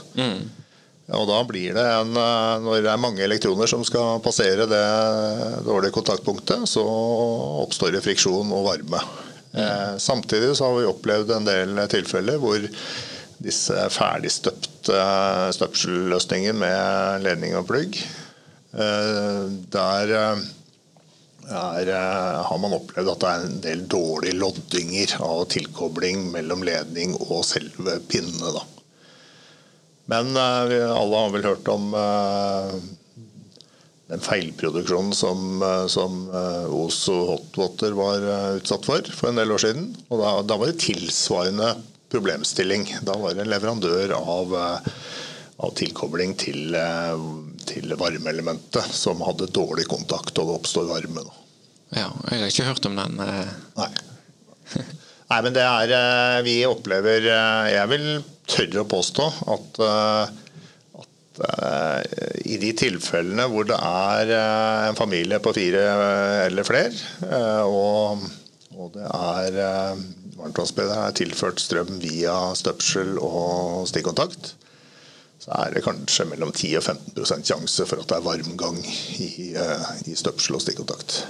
Og 1.11 1.27
da 1.27 1.41
blir 1.43 1.75
det 1.75 1.83
en, 1.83 2.15
eh, 2.15 2.59
Når 2.63 2.83
det 2.83 2.91
er 2.91 3.01
mange 3.01 3.23
elektroner 3.23 3.67
som 3.67 3.83
skal 3.83 4.21
passere 4.23 4.67
det 4.69 5.65
dårlige 5.65 5.91
kontaktpunktet, 5.91 6.67
så 6.67 6.83
oppstår 7.65 7.91
det 7.91 8.03
friksjon 8.03 8.51
og 8.51 8.67
varme. 8.69 9.01
Eh, 9.53 9.97
samtidig 9.97 10.55
så 10.55 10.69
har 10.69 10.79
vi 10.79 10.87
opplevd 10.87 11.31
en 11.35 11.45
del 11.45 11.75
tilfeller 11.91 12.39
hvor 12.39 12.63
disse 13.41 13.73
ferdigstøpte 13.91 15.01
støpselløsninger 15.57 16.53
med 16.53 17.25
ledning 17.25 17.55
og 17.57 17.65
plugg 17.67 17.97
eh, 17.97 19.49
Der 19.73 20.37
er, 21.51 21.93
eh, 21.95 22.41
har 22.47 22.61
man 22.63 22.77
opplevd 22.79 23.13
at 23.13 23.23
det 23.23 23.31
er 23.31 23.47
en 23.47 23.63
del 23.63 23.87
dårlige 23.91 24.39
loddinger 24.39 25.17
av 25.25 25.47
tilkobling 25.53 26.29
mellom 26.33 26.63
ledning 26.67 27.17
og 27.27 27.43
selve 27.47 27.99
pinnene. 28.11 28.55
Da. 28.57 28.67
Men 30.11 30.35
eh, 30.37 30.63
vi 30.65 30.81
alle 30.81 31.21
har 31.23 31.31
vel 31.35 31.45
hørt 31.45 31.69
om 31.71 31.93
eh, 31.95 32.73
den 34.11 34.23
feilproduksjonen 34.25 35.13
som, 35.15 35.63
som 35.91 36.25
eh, 36.35 36.73
Ozo 36.75 37.15
Hotwater 37.29 37.95
var 37.95 38.25
utsatt 38.57 38.87
for 38.87 39.07
for 39.15 39.31
en 39.31 39.39
del 39.39 39.53
år 39.55 39.63
siden. 39.63 39.87
Og 40.09 40.23
da, 40.23 40.35
da 40.43 40.59
var 40.59 40.71
det 40.71 40.81
tilsvarende 40.83 41.73
problemstilling. 42.11 42.89
Da 43.07 43.15
var 43.21 43.37
det 43.37 43.45
en 43.45 43.53
leverandør 43.53 44.17
av, 44.17 44.57
av 45.63 45.77
tilkobling 45.79 46.35
til, 46.35 46.75
til 47.69 47.95
varmeelementet 47.95 48.91
som 48.91 49.23
hadde 49.23 49.47
dårlig 49.55 49.87
kontakt, 49.87 50.35
og 50.35 50.49
det 50.49 50.57
oppstår 50.57 50.91
varme. 50.91 51.23
Da. 51.23 51.40
Ja, 51.91 52.07
jeg 52.31 52.39
har 52.39 52.51
ikke 52.51 52.67
hørt 52.69 52.87
om 52.87 52.95
den. 52.99 53.19
eh. 53.19 53.53
Nei. 53.79 53.89
Nei, 55.31 55.39
men 55.45 55.55
det 55.55 55.63
er 55.63 55.91
eh, 55.95 56.37
Vi 56.47 56.53
opplever 56.67 57.23
eh, 57.27 57.67
Jeg 57.73 57.89
vil 57.91 58.05
tørre 58.51 58.83
å 58.83 58.87
påstå 58.91 59.25
at, 59.55 59.79
at 61.01 61.41
i 62.43 62.57
de 62.59 62.71
tilfellene 62.75 63.45
hvor 63.51 63.67
det 63.69 63.77
er 63.79 64.31
en 64.89 64.97
familie 64.99 65.39
på 65.43 65.53
fire 65.55 65.83
eller 66.49 66.67
flere, 66.67 66.91
og, 67.63 68.25
og 68.75 68.89
det 68.97 69.05
er 69.07 69.55
varmtvannsbedet 70.35 70.97
er 70.97 71.15
tilført 71.15 71.63
strøm 71.63 71.95
via 72.03 72.35
støpsel 72.59 73.15
og 73.23 73.87
stikkontakt, 73.89 74.51
så 75.41 75.55
er 75.63 75.77
det 75.77 75.85
kanskje 75.87 76.27
mellom 76.33 76.51
10 76.51 76.75
og 76.81 76.83
15% 76.83 77.47
sjanse 77.53 77.87
for 77.87 78.03
at 78.03 78.11
det 78.11 78.19
er 78.19 78.27
varmgang 78.27 78.81
i, 78.83 79.29
i 80.11 80.17
støpsel 80.19 80.59
og 80.59 80.65
stikkontakt. 80.65 81.21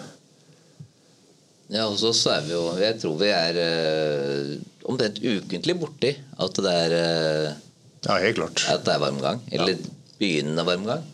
Ja, 1.71 1.85
hos 1.87 2.03
oss 2.03 2.25
er 2.27 2.41
vi 2.43 2.51
jo 2.51 2.65
Jeg 2.81 2.97
tror 2.99 3.15
vi 3.21 3.29
er 3.31 3.57
eh, 3.61 4.55
omtrent 4.91 5.21
ukentlig 5.23 5.77
borti 5.79 6.11
at 6.41 6.59
det 6.65 6.73
er, 6.85 6.95
eh, 6.97 7.53
Ja, 8.07 8.17
helt 8.19 8.39
klart. 8.41 8.65
at 8.67 8.83
det 8.83 8.95
er 8.95 9.03
varmgang. 9.05 9.39
Eller 9.51 9.77
begynnende 10.19 10.65
varmgang. 10.67 11.05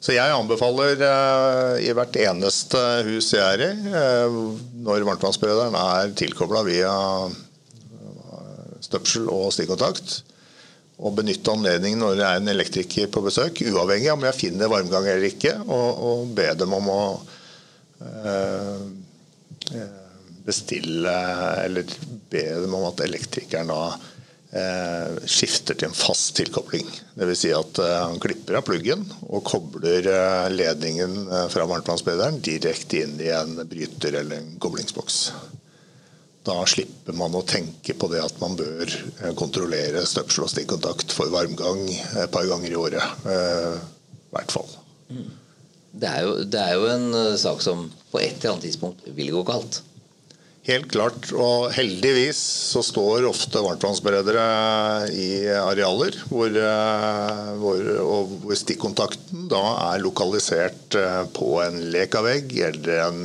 Så 0.00 0.14
jeg 0.14 0.30
anbefaler 0.32 1.00
eh, 1.02 1.88
i 1.88 1.92
hvert 1.96 2.16
eneste 2.20 2.78
hus 3.08 3.32
jeg 3.34 3.42
er 3.42 3.64
i, 3.66 3.70
eh, 3.90 4.38
når 4.86 5.04
varmtvannsberederen 5.08 5.76
er 5.80 6.12
tilkobla 6.16 6.62
via 6.68 6.92
eh, 7.26 8.74
støpsel 8.86 9.26
og 9.32 9.50
stikkontakt, 9.56 10.20
å 10.96 11.10
benytte 11.12 11.52
anledningen 11.52 12.00
når 12.00 12.14
det 12.20 12.26
er 12.28 12.38
en 12.40 12.52
elektriker 12.54 13.10
på 13.12 13.20
besøk, 13.24 13.60
uavhengig 13.66 14.08
av 14.12 14.20
om 14.20 14.28
jeg 14.28 14.38
finner 14.38 14.70
varmgang 14.72 15.08
eller 15.10 15.26
ikke, 15.28 15.56
og, 15.66 16.04
og 16.06 16.30
be 16.38 16.46
dem 16.56 16.72
om 16.76 16.92
å 16.92 17.00
bestille 20.46 21.14
Eller 21.64 21.84
be 22.30 22.42
dem 22.62 22.74
om 22.76 22.84
at 22.90 23.00
elektrikeren 23.02 23.70
da 23.72 23.80
eh, 24.56 25.16
skifter 25.26 25.74
til 25.74 25.88
en 25.88 25.96
fast 25.96 26.34
tilkobling. 26.38 26.86
Dvs. 27.16 27.40
Si 27.40 27.52
at 27.54 27.80
eh, 27.82 27.94
han 28.04 28.20
klipper 28.22 28.60
av 28.60 28.66
pluggen 28.66 29.04
og 29.26 29.44
kobler 29.48 30.06
eh, 30.12 30.48
ledningen 30.54 31.18
eh, 31.26 31.46
fra 31.52 31.66
varmtvannsberederen 31.68 32.40
direkte 32.44 33.02
inn 33.04 33.16
i 33.22 33.30
en 33.34 33.56
bryter 33.66 34.20
eller 34.22 34.42
en 34.42 34.56
koblingsboks. 34.62 35.20
Da 36.46 36.60
slipper 36.70 37.16
man 37.18 37.34
å 37.34 37.42
tenke 37.42 37.96
på 37.98 38.10
det 38.12 38.22
at 38.22 38.38
man 38.42 38.54
bør 38.58 38.86
eh, 38.86 39.32
kontrollere 39.38 40.04
støpsel 40.06 40.46
og 40.46 40.52
stikkontakt 40.52 41.14
for 41.16 41.32
varmgang 41.34 41.82
et 41.90 42.30
par 42.34 42.46
ganger 42.46 42.70
i 42.70 42.78
året. 42.78 43.26
eh, 43.26 43.74
I 44.26 44.36
hvert 44.36 44.54
fall. 44.54 44.70
Det 45.96 46.08
er, 46.08 46.24
jo, 46.26 46.32
det 46.44 46.60
er 46.60 46.74
jo 46.76 46.88
en 46.92 47.06
eh, 47.16 47.36
sak 47.40 47.62
som 47.64 47.86
på 48.12 48.20
et 48.20 48.36
eller 48.36 48.56
annet 48.56 48.66
tidspunkt 48.68 49.06
vil 49.16 49.32
gå 49.32 49.42
galt. 49.48 49.80
Helt 50.66 50.88
klart, 50.90 51.28
og 51.30 51.70
heldigvis 51.76 52.38
så 52.72 52.82
står 52.82 53.28
ofte 53.28 53.62
varmtvannsberedere 53.62 54.46
i 55.14 55.28
arealer 55.62 56.18
hvor, 56.28 56.50
eh, 56.50 57.52
hvor, 57.62 57.90
hvor 58.42 58.58
stikkontakten 58.58 59.46
da 59.52 59.62
er 59.92 60.04
lokalisert 60.04 60.98
eh, 60.98 61.22
på 61.36 61.54
en 61.64 61.80
lekavegg 61.94 62.52
eller 62.68 63.04
en 63.06 63.22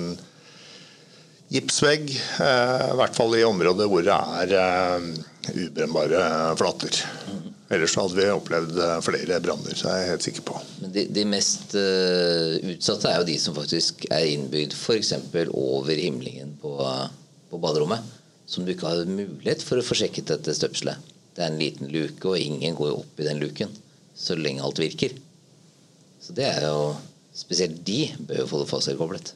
gipsvegg. 1.51 2.13
I 2.16 2.96
hvert 2.96 3.18
fall 3.18 3.36
i 3.36 3.44
områder 3.44 3.90
hvor 3.92 4.06
det 4.08 4.16
er 4.56 5.10
ubrennbare 5.51 6.22
flater. 6.56 7.01
Ellers 7.72 7.96
hadde 7.96 8.18
vi 8.18 8.28
opplevd 8.34 8.80
eh, 8.84 8.98
flere 9.06 9.40
branner, 9.44 9.75
så 9.78 9.90
er 9.90 10.01
jeg 10.01 10.10
helt 10.12 10.25
sikker 10.25 10.46
på. 10.48 10.58
De, 10.92 11.06
de 11.16 11.24
mest 11.30 11.75
eh, 11.80 12.58
utsatte 12.74 13.12
er 13.12 13.22
jo 13.22 13.30
de 13.30 13.38
som 13.40 13.56
faktisk 13.56 14.06
er 14.12 14.28
innbygd 14.34 14.75
f.eks. 14.75 15.13
over 15.48 15.96
himlingen 15.96 16.58
på, 16.62 16.75
på 17.51 17.62
baderommet. 17.63 18.04
Som 18.51 18.66
du 18.68 18.74
ikke 18.74 18.90
har 18.90 19.08
mulighet 19.08 19.63
for 19.63 19.80
å 19.80 19.86
få 19.86 19.96
sjekket 19.96 20.34
dette 20.34 20.56
støpselet. 20.58 21.00
Det 21.32 21.46
er 21.46 21.54
en 21.54 21.62
liten 21.62 21.88
luke, 21.88 22.28
og 22.28 22.42
ingen 22.42 22.75
går 22.75 22.98
opp 22.98 23.22
i 23.22 23.28
den 23.30 23.40
luken 23.40 23.72
så 24.18 24.36
lenge 24.36 24.66
alt 24.66 24.82
virker. 24.82 25.16
Så 26.22 26.36
det 26.38 26.50
er 26.50 26.68
jo 26.68 26.92
Spesielt 27.32 27.78
de 27.88 28.10
bør 28.28 28.42
jo 28.42 28.48
få 28.50 28.58
det 28.60 28.68
fastselkoblet. 28.68 29.30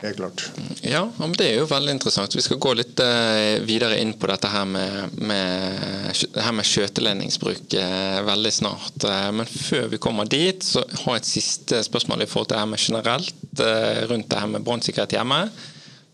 Helt 0.00 0.16
klart. 0.16 0.50
Ja, 0.80 1.02
men 1.16 1.32
det 1.36 1.44
er 1.50 1.58
jo 1.58 1.66
veldig 1.68 1.92
interessant. 1.92 2.32
Vi 2.36 2.40
skal 2.40 2.56
gå 2.62 2.72
litt 2.78 3.00
eh, 3.04 3.60
videre 3.68 3.98
inn 4.00 4.14
på 4.16 4.30
dette 4.30 4.48
her 4.48 4.64
med, 4.64 5.16
med, 5.20 6.20
her 6.40 6.54
med 6.56 6.68
skjøteledningsbruk 6.68 7.74
eh, 7.76 8.20
veldig 8.24 8.52
snart. 8.56 9.04
Eh, 9.04 9.26
men 9.36 9.48
før 9.50 9.90
vi 9.92 10.00
kommer 10.00 10.30
dit, 10.30 10.64
så 10.64 10.80
har 11.02 11.18
jeg 11.18 11.20
et 11.20 11.28
siste 11.28 11.82
spørsmål 11.84 12.24
i 12.24 12.28
forhold 12.30 12.48
til 12.48 12.56
det 12.56 12.62
her 12.62 12.70
med 12.70 12.84
generelt 12.86 13.64
rundt 14.08 14.30
det 14.30 14.40
her 14.40 14.52
med 14.54 14.64
brannsikkerhet 14.64 15.16
hjemme. 15.18 15.40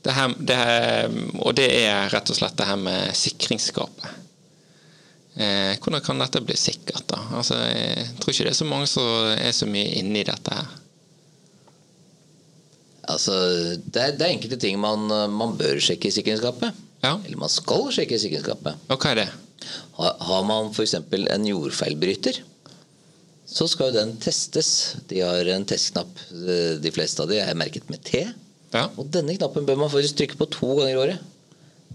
Det 0.02 0.14
her, 0.16 0.34
det 0.48 0.56
her, 0.58 1.14
og 1.38 1.54
det 1.58 1.68
er 1.84 2.10
rett 2.10 2.30
og 2.30 2.38
slett 2.38 2.58
det 2.58 2.66
her 2.66 2.80
med 2.80 3.14
sikringsskapet. 3.18 4.22
Hvordan 5.36 6.02
kan 6.02 6.22
dette 6.22 6.40
bli 6.42 6.54
sikkert, 6.56 7.04
da? 7.10 7.18
Altså, 7.38 7.58
jeg 7.68 8.06
tror 8.18 8.32
ikke 8.32 8.46
det 8.48 8.52
er 8.54 8.58
så 8.58 8.68
mange 8.70 8.88
som 8.90 9.34
er 9.34 9.54
så 9.54 9.68
mye 9.68 9.98
inne 10.00 10.22
i 10.22 10.26
dette 10.26 10.54
her. 10.58 10.70
Altså, 13.06 13.36
det 13.78 14.02
er, 14.02 14.14
det 14.18 14.26
er 14.26 14.34
enkelte 14.34 14.58
ting 14.60 14.78
man, 14.82 15.06
man 15.32 15.54
bør 15.58 15.78
sjekke 15.82 16.10
i 16.10 16.14
sikringsskapet. 16.14 16.74
Ja. 17.04 17.14
Eller 17.20 17.38
man 17.38 17.52
skal 17.52 17.88
sjekke 17.94 18.16
i 18.16 18.22
sikringsskapet. 18.22 18.86
Og 18.90 18.98
hva 18.98 19.12
er 19.12 19.20
det? 19.20 19.28
Har, 19.98 20.16
har 20.28 20.44
man 20.46 20.72
f.eks. 20.72 20.96
en 20.98 21.46
jordfeilbryter, 21.48 22.40
så 23.46 23.68
skal 23.70 23.92
jo 23.92 24.00
den 24.00 24.16
testes. 24.22 24.70
De 25.10 25.22
har 25.22 25.48
en 25.54 25.64
testknapp. 25.68 26.10
De 26.82 26.92
fleste 26.94 27.22
av 27.22 27.30
de 27.30 27.38
er 27.38 27.58
merket 27.58 27.86
med 27.92 28.02
T. 28.06 28.24
Ja. 28.74 28.88
Og 28.98 29.06
denne 29.14 29.36
knappen 29.38 29.66
bør 29.68 29.78
man 29.84 29.92
faktisk 29.92 30.18
trykke 30.18 30.38
på 30.40 30.50
to 30.50 30.72
ganger 30.80 30.92
i 30.92 31.00
året. 31.04 31.32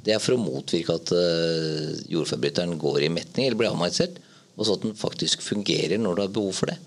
Det 0.02 0.16
er 0.16 0.24
for 0.24 0.38
å 0.38 0.42
motvirke 0.42 0.96
at 0.96 1.12
uh, 1.14 1.92
jordfeilbryteren 2.10 2.78
går 2.82 3.06
i 3.06 3.12
metning 3.14 3.46
eller 3.46 3.60
blir 3.60 3.70
avmagnetizert, 3.70 4.16
og 4.56 4.66
så 4.66 4.78
at 4.78 4.86
den 4.88 4.96
faktisk 4.98 5.44
fungerer 5.46 6.00
når 6.02 6.18
du 6.18 6.24
har 6.24 6.34
behov 6.34 6.56
for 6.58 6.72
det. 6.72 6.80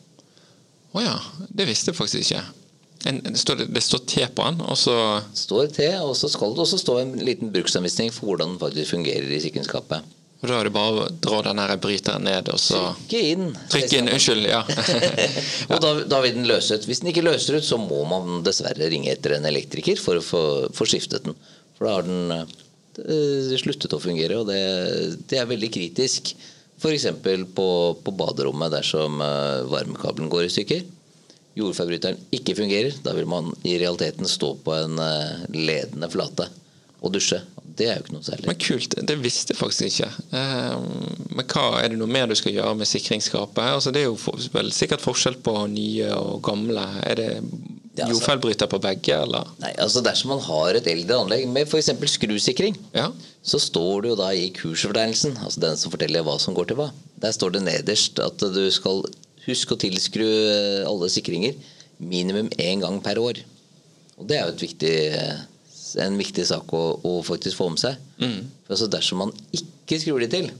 Å 0.95 1.05
ja. 1.05 1.15
Det 1.51 1.69
visste 1.69 1.93
jeg 1.93 1.99
faktisk 2.01 2.25
ikke. 2.25 2.43
En, 3.05 3.21
det, 3.21 3.39
står, 3.39 3.67
det 3.69 3.83
står 3.85 4.05
T 4.09 4.27
på 4.35 4.45
den, 4.49 4.61
og 4.65 4.79
så 4.81 4.97
Står 5.37 5.73
T, 5.77 5.87
og 6.01 6.15
så 6.17 6.31
skal 6.33 6.55
det 6.55 6.65
også 6.65 6.81
stå 6.81 6.99
en 7.03 7.17
liten 7.21 7.51
bruksanvisning 7.53 8.13
for 8.15 8.31
hvordan 8.31 8.55
den 8.55 8.61
faktisk 8.63 8.95
fungerer 8.95 9.29
i 9.29 9.41
sikringsskapet. 9.45 10.07
og 10.41 10.49
Da 10.49 10.57
er 10.57 10.69
det 10.69 10.73
bare 10.73 11.05
å 11.05 11.11
dra 11.27 11.43
den 11.45 11.61
her 11.61 11.75
bryteren 11.81 12.25
ned, 12.25 12.49
og 12.53 12.61
så 12.63 12.81
Trykke 12.95 13.21
inn. 13.35 13.51
Trykke 13.73 14.01
inn. 14.01 14.09
Unnskyld. 14.15 14.49
Ja. 14.49 14.63
Og 15.73 15.85
da, 15.85 15.93
da 16.09 16.23
vil 16.25 16.35
den 16.37 16.49
løse 16.49 16.77
ut. 16.79 16.89
Hvis 16.89 17.05
den 17.05 17.13
ikke 17.13 17.25
løser 17.25 17.59
ut, 17.59 17.67
så 17.67 17.79
må 17.81 18.03
man 18.09 18.43
dessverre 18.47 18.89
ringe 18.93 19.13
etter 19.13 19.37
en 19.37 19.49
elektriker 19.49 20.01
for 20.01 20.21
å 20.21 20.25
få, 20.25 20.43
få 20.77 20.89
skiftet 20.89 21.29
den. 21.29 21.37
For 21.77 21.89
da 21.89 21.95
har 21.97 22.09
den 22.09 22.35
eh, 22.37 23.55
sluttet 23.61 23.97
å 23.97 24.03
fungere, 24.03 24.41
og 24.41 24.49
det, 24.49 24.61
det 25.29 25.41
er 25.41 25.49
veldig 25.51 25.73
kritisk. 25.77 26.35
F.eks. 26.81 27.09
På, 27.57 27.69
på 28.05 28.17
baderommet 28.17 28.73
dersom 28.75 29.21
eh, 29.25 29.65
varmekabelen 29.73 30.33
går 30.33 30.49
i 30.49 30.53
stykker. 30.57 30.85
Jordfeilbryteren 31.59 32.19
ikke 32.35 32.57
fungerer, 32.59 32.97
da 33.05 33.13
vil 33.15 33.27
man 33.31 33.53
i 33.63 33.77
realiteten 33.79 34.27
stå 34.31 34.55
på 34.65 34.75
en 34.75 34.99
eh, 34.99 35.45
ledende 35.55 36.09
flate 36.11 36.49
og 37.05 37.13
dusje. 37.15 37.43
Det 37.75 37.89
er 37.91 37.97
jo 37.99 38.05
ikke 38.05 38.15
noe 38.15 38.25
særlig. 38.27 38.47
Men 38.47 38.59
kult. 38.63 38.95
Det 39.09 39.17
visste 39.19 39.53
jeg 39.55 39.59
faktisk 39.59 39.87
ikke. 39.91 40.11
Eh, 40.39 40.75
Men 41.35 41.47
hva 41.51 41.65
er 41.83 41.89
det 41.91 41.99
noe 41.99 42.11
mer 42.11 42.29
du 42.31 42.35
skal 42.39 42.55
gjøre 42.55 42.75
med 42.79 42.87
sikringsskapet? 42.87 43.63
Altså, 43.67 43.91
det 43.95 44.05
er 44.05 44.09
jo 44.09 44.17
for, 44.21 44.39
vel 44.55 44.71
sikkert 44.75 45.03
forskjell 45.03 45.41
på 45.43 45.55
nye 45.73 46.11
og 46.15 46.43
gamle. 46.47 46.85
Er 47.03 47.15
det 47.19 47.31
Ja, 47.95 48.07
altså- 48.09 48.15
jordfeilbryter 48.19 48.67
på 48.67 48.81
begge, 48.83 49.15
eller? 49.23 49.47
Nei, 49.63 49.71
altså 49.79 50.01
Dersom 50.03 50.33
man 50.35 50.41
har 50.43 50.75
et 50.75 50.87
eldre 50.91 51.15
anlegg 51.23 51.45
med 51.47 51.69
f.eks. 51.69 51.91
skrusikring, 52.11 52.75
Ja. 52.95 53.13
så 53.45 53.61
står 53.63 54.03
det 54.03 54.09
jo 54.11 54.17
da 54.17 54.31
i 54.35 54.49
kursfortegnelsen, 54.51 55.37
altså 55.39 55.61
den 55.63 55.77
som 55.77 55.93
forteller 55.93 56.25
hva 56.27 56.35
som 56.41 56.55
går 56.57 56.67
til 56.73 56.77
hva, 56.81 56.89
der 57.23 57.31
står 57.31 57.53
det 57.53 57.63
nederst 57.63 58.19
at 58.19 58.37
du 58.39 58.65
skal 58.75 59.05
huske 59.47 59.75
å 59.77 59.81
tilskru 59.81 60.27
eh, 60.27 60.83
alle 60.89 61.09
sikringer 61.13 61.55
minimum 62.03 62.49
én 62.59 62.83
gang 62.83 62.99
per 63.05 63.21
år. 63.23 63.39
Og 64.19 64.27
det 64.29 64.37
er 64.39 64.49
jo 64.49 64.55
et 64.55 64.63
viktig, 64.65 64.95
en 66.05 66.17
viktig 66.19 66.45
sak 66.47 66.73
å, 66.75 66.83
å 67.07 67.13
faktisk 67.27 67.59
få 67.61 67.69
med 67.73 67.81
seg. 67.83 67.99
For 68.67 68.75
altså 68.77 68.89
Dersom 68.91 69.23
man 69.25 69.33
ikke 69.55 69.99
skrur 70.03 70.23
de 70.23 70.29
til, 70.33 70.51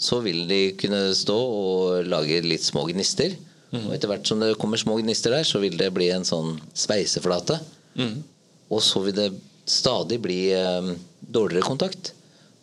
så 0.00 0.18
vil 0.24 0.44
de 0.50 0.60
kunne 0.80 1.00
stå 1.16 1.34
og 1.36 2.08
lage 2.10 2.40
litt 2.44 2.64
små 2.64 2.84
gnister. 2.90 3.34
Og 3.74 3.90
etter 3.96 4.10
hvert 4.10 4.28
som 4.28 4.38
det 4.42 4.52
kommer 4.60 4.78
små 4.78 4.96
gnister 5.00 5.34
der, 5.34 5.42
så 5.48 5.58
vil 5.62 5.74
det 5.80 5.88
bli 5.96 6.06
en 6.14 6.24
sånn 6.28 6.56
sveiseflate. 6.78 7.58
Og 8.70 8.80
så 8.84 9.02
vil 9.04 9.16
det 9.16 9.28
stadig 9.68 10.20
bli 10.22 10.38
eh, 10.54 10.92
dårligere 11.20 11.66
kontakt. 11.66 12.12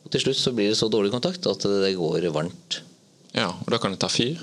Og 0.05 0.13
til 0.13 0.23
slutt 0.25 0.39
så 0.39 0.53
blir 0.55 0.71
det 0.71 0.77
så 0.79 0.89
dårlig 0.93 1.11
kontakt 1.13 1.45
at 1.49 1.65
det 1.83 1.93
går 1.97 2.29
varmt. 2.33 2.81
ja. 3.37 3.49
Og 3.61 3.69
da 3.73 3.77
kan 3.81 3.93
det 3.93 4.01
ta 4.01 4.09
fyr? 4.11 4.37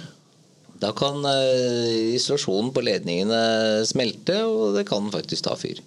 Da 0.78 0.92
kan 0.96 1.24
eh, 1.26 2.14
isolasjonen 2.14 2.72
på 2.74 2.84
ledningene 2.86 3.84
smelte, 3.88 4.40
og 4.46 4.76
det 4.78 4.86
kan 4.88 5.10
faktisk 5.14 5.48
ta 5.48 5.56
fyr. 5.58 5.80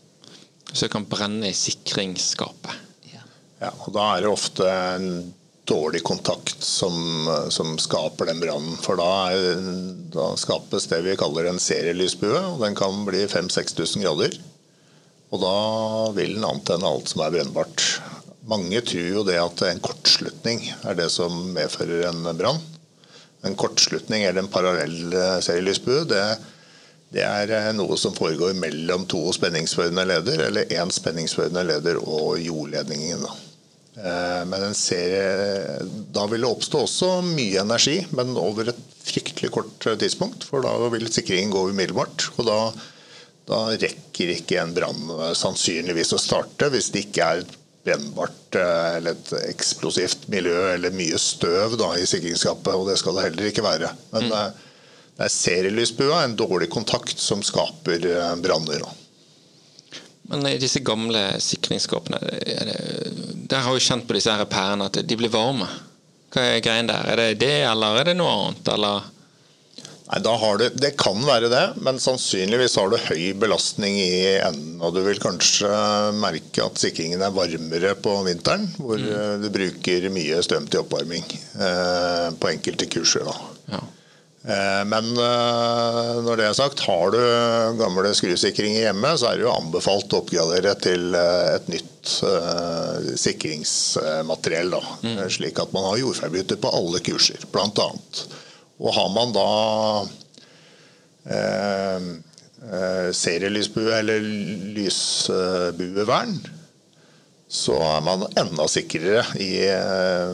Så 0.71 0.85
det 0.85 0.93
kan 0.93 1.07
brenne 1.07 1.51
i 1.51 1.57
sikringsskapet. 1.57 2.89
Ja, 3.61 3.71
og 3.85 3.93
da 3.93 4.07
er 4.15 4.23
det 4.23 4.31
ofte 4.31 4.67
en 4.67 5.09
dårlig 5.69 6.01
kontakt 6.03 6.63
som, 6.65 7.27
som 7.53 7.75
skaper 7.79 8.31
den 8.31 8.41
brannen. 8.41 8.77
For 8.81 8.99
da, 8.99 9.09
er, 9.31 9.59
da 10.11 10.31
skapes 10.39 10.89
det 10.91 11.03
vi 11.05 11.17
kaller 11.19 11.47
en 11.51 11.61
serielysbue, 11.61 12.39
og 12.55 12.63
den 12.65 12.75
kan 12.77 13.03
bli 13.07 13.23
5000-6000 13.29 14.07
grader. 14.07 14.39
Og 15.31 15.43
da 15.43 15.55
vil 16.17 16.35
den 16.35 16.47
antenne 16.47 16.89
alt 16.89 17.11
som 17.11 17.23
er 17.23 17.35
brennbart. 17.37 17.85
Mange 18.49 18.81
tror 18.83 19.07
jo 19.13 19.23
det 19.27 19.37
at 19.39 19.63
en 19.69 19.79
kortslutning 19.83 20.65
er 20.81 20.97
det 20.97 21.07
som 21.13 21.53
medfører 21.55 22.09
en 22.09 22.25
brann. 22.35 22.59
En 23.43 23.55
kortslutning 23.57 24.23
eller 24.23 24.43
en 24.43 24.51
parallell 24.51 25.13
eh, 25.13 25.37
serielysbue, 25.41 26.03
det, 26.09 26.25
det 27.13 27.23
er 27.25 27.53
eh, 27.57 27.69
noe 27.73 27.97
som 27.97 28.13
foregår 28.13 28.53
mellom 28.57 29.07
to 29.09 29.23
spenningsførende 29.33 30.05
leder, 30.11 30.45
eller 30.47 30.69
én 30.75 30.93
spenningsførende 30.93 31.63
leder 31.65 31.97
og 32.03 32.37
jordledningen. 32.41 33.25
Da. 33.25 33.33
Eh, 33.97 34.43
Men 34.45 34.67
en 34.69 34.77
serie, 34.77 35.81
da 36.13 36.27
vil 36.29 36.45
det 36.45 36.51
oppstå 36.53 36.85
også 36.85 37.11
mye 37.31 37.65
energi, 37.65 37.97
men 38.13 38.37
over 38.37 38.69
et 38.71 38.83
fryktelig 39.01 39.49
kort 39.57 39.89
tidspunkt. 39.99 40.45
For 40.45 40.61
da 40.65 40.75
vil 40.93 41.09
sikringen 41.09 41.53
gå 41.53 41.65
umiddelbart. 41.71 42.29
Og 42.37 42.45
da, 42.45 42.59
da 43.49 43.63
rekker 43.73 44.35
ikke 44.37 44.61
en 44.61 44.77
brann 44.77 45.33
sannsynligvis 45.33 46.13
å 46.13 46.21
starte 46.21 46.69
hvis 46.69 46.93
det 46.93 47.07
ikke 47.07 47.25
er 47.25 47.41
et 47.41 47.57
brennbart 47.85 48.55
eh, 48.55 48.97
eller 48.97 49.17
et 49.17 49.33
eksplosivt 49.49 50.27
miljø 50.31 50.73
eller 50.73 50.93
mye 50.95 51.19
støv 51.21 51.77
da, 51.81 51.93
i 51.97 52.07
sikringsskapet. 52.09 52.73
Og 52.75 52.89
det 52.89 52.97
skal 53.01 53.17
det 53.17 53.27
heller 53.29 53.51
ikke 53.51 53.65
være. 53.65 53.91
Men 54.13 54.29
mm. 54.29 54.33
det 55.17 55.27
er 55.27 55.35
serielysbua, 55.35 56.23
en 56.23 56.37
dårlig 56.39 56.69
kontakt, 56.73 57.17
som 57.19 57.43
skaper 57.45 58.07
eh, 58.11 58.33
branner. 58.43 58.85
Men 60.31 60.47
i 60.47 60.59
disse 60.61 60.79
gamle 60.85 61.25
sikringsskapene, 61.43 62.19
er 62.47 62.75
der 63.51 63.65
har 63.65 63.73
vi 63.75 63.83
kjent 63.83 64.05
på 64.07 64.15
disse 64.15 64.31
her 64.31 64.47
pærene 64.47 64.87
at 64.87 65.01
de 65.03 65.17
blir 65.19 65.31
varme. 65.33 65.67
Hva 66.31 66.45
er 66.53 66.61
greien 66.63 66.87
der? 66.87 67.09
Er 67.11 67.19
det 67.19 67.41
det, 67.41 67.57
eller 67.67 67.99
er 67.99 68.07
det 68.07 68.15
noe 68.15 68.31
annet? 68.31 68.69
Eller? 68.71 69.09
Nei, 70.11 70.19
da 70.19 70.33
har 70.35 70.57
du, 70.59 70.65
Det 70.75 70.91
kan 70.99 71.21
være 71.23 71.47
det, 71.51 71.63
men 71.85 71.99
sannsynligvis 72.03 72.75
har 72.75 72.91
du 72.91 72.97
høy 72.99 73.31
belastning 73.39 73.95
i 73.95 74.35
enden. 74.41 74.75
Og 74.83 74.97
du 74.97 75.05
vil 75.05 75.21
kanskje 75.23 75.71
merke 76.19 76.65
at 76.65 76.81
sikringen 76.81 77.23
er 77.23 77.31
varmere 77.35 77.95
på 77.95 78.17
vinteren, 78.27 78.67
hvor 78.75 78.99
mm. 78.99 79.45
du 79.45 79.47
bruker 79.53 80.11
mye 80.11 80.43
strøm 80.43 80.67
til 80.67 80.83
oppvarming 80.83 81.23
eh, 81.31 82.27
på 82.35 82.51
enkelte 82.51 82.89
kurser. 82.91 83.31
Ja. 83.71 83.79
Eh, 84.51 84.83
Men 84.91 85.13
eh, 85.15 86.11
når 86.27 86.41
det 86.41 86.49
er 86.49 86.59
sagt, 86.59 86.83
har 86.89 87.15
du 87.15 87.21
gamle 87.79 88.11
skrusikringer 88.17 88.89
hjemme, 88.89 89.13
så 89.15 89.31
er 89.31 89.39
det 89.39 89.47
jo 89.47 89.55
anbefalt 89.55 90.11
å 90.11 90.25
oppgradere 90.25 90.75
til 90.83 91.15
eh, 91.15 91.55
et 91.55 91.71
nytt 91.71 92.17
eh, 92.27 93.11
sikringsmateriell. 93.15 94.75
Da. 94.75 94.83
mm. 95.07 95.25
Slik 95.39 95.63
at 95.63 95.71
man 95.71 95.87
har 95.87 96.03
jordfeilbryter 96.03 96.59
på 96.59 96.75
alle 96.81 96.99
kurser, 97.05 97.47
bl.a. 97.55 97.91
Og 98.81 98.95
har 98.95 99.09
man 99.13 99.33
da 99.35 99.49
eh, 101.29 102.07
eh, 102.65 103.09
serielysbue 103.13 103.93
eller 103.99 104.25
lysbuevern, 104.77 106.39
så 107.51 107.77
er 107.83 108.01
man 108.05 108.25
enda 108.39 108.65
sikrere 108.71 109.25
i 109.43 109.51
eh, 109.67 110.33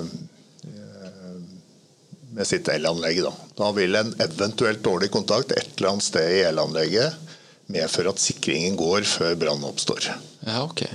med 2.38 2.48
sitt 2.48 2.70
elanlegg. 2.70 3.24
Da. 3.26 3.34
da 3.58 3.72
vil 3.76 3.98
en 3.98 4.14
eventuelt 4.22 4.84
dårlig 4.86 5.10
kontakt 5.12 5.52
et 5.52 5.74
eller 5.76 5.96
annet 5.96 6.08
sted 6.08 6.36
i 6.38 6.44
elanlegget 6.46 7.26
medføre 7.74 8.14
at 8.14 8.22
sikringen 8.22 8.78
går 8.80 9.04
før 9.10 9.36
brannen 9.36 9.68
oppstår. 9.68 10.08
ja, 10.46 10.62
ok. 10.64 10.86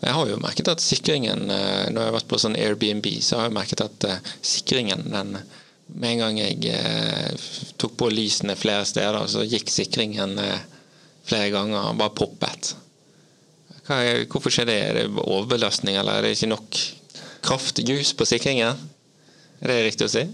Jeg 0.00 0.14
har 0.16 0.26
jo 0.26 0.38
merket 0.40 0.68
at 0.72 0.80
sikringen 0.82 1.50
eh, 1.52 1.90
Når 1.92 2.00
jeg 2.00 2.08
har 2.08 2.14
vært 2.14 2.28
på 2.30 2.38
sånn 2.40 2.56
Airbnb, 2.58 3.06
så 3.22 3.36
har 3.36 3.50
jeg 3.50 3.58
merket 3.58 3.82
at 3.84 4.06
sikringen 4.42 5.04
den, 5.12 5.36
Med 5.94 6.14
en 6.14 6.22
gang 6.24 6.38
jeg 6.40 6.70
eh, 6.70 7.48
tok 7.80 7.96
på 7.98 8.10
lysene 8.12 8.56
flere 8.58 8.84
steder, 8.88 9.24
så 9.30 9.46
gikk 9.48 9.72
sikringen 9.72 10.36
eh, 10.38 10.62
flere 11.26 11.50
ganger. 11.54 11.90
og 11.90 11.98
Bare 12.00 12.14
poppet. 12.16 12.74
Hva 13.88 13.98
hvorfor 14.30 14.54
skjer 14.54 14.68
det? 14.70 14.78
Er 14.86 14.98
det 15.00 15.08
overbelastning, 15.24 15.98
eller 15.98 16.18
er 16.18 16.28
det 16.28 16.36
ikke 16.36 16.52
nok 16.52 16.82
kraftjus 17.46 18.14
på 18.14 18.28
sikringen? 18.28 18.78
Er 19.60 19.72
det 19.72 19.82
riktig 19.88 20.06
å 20.06 20.12
si? 20.12 20.28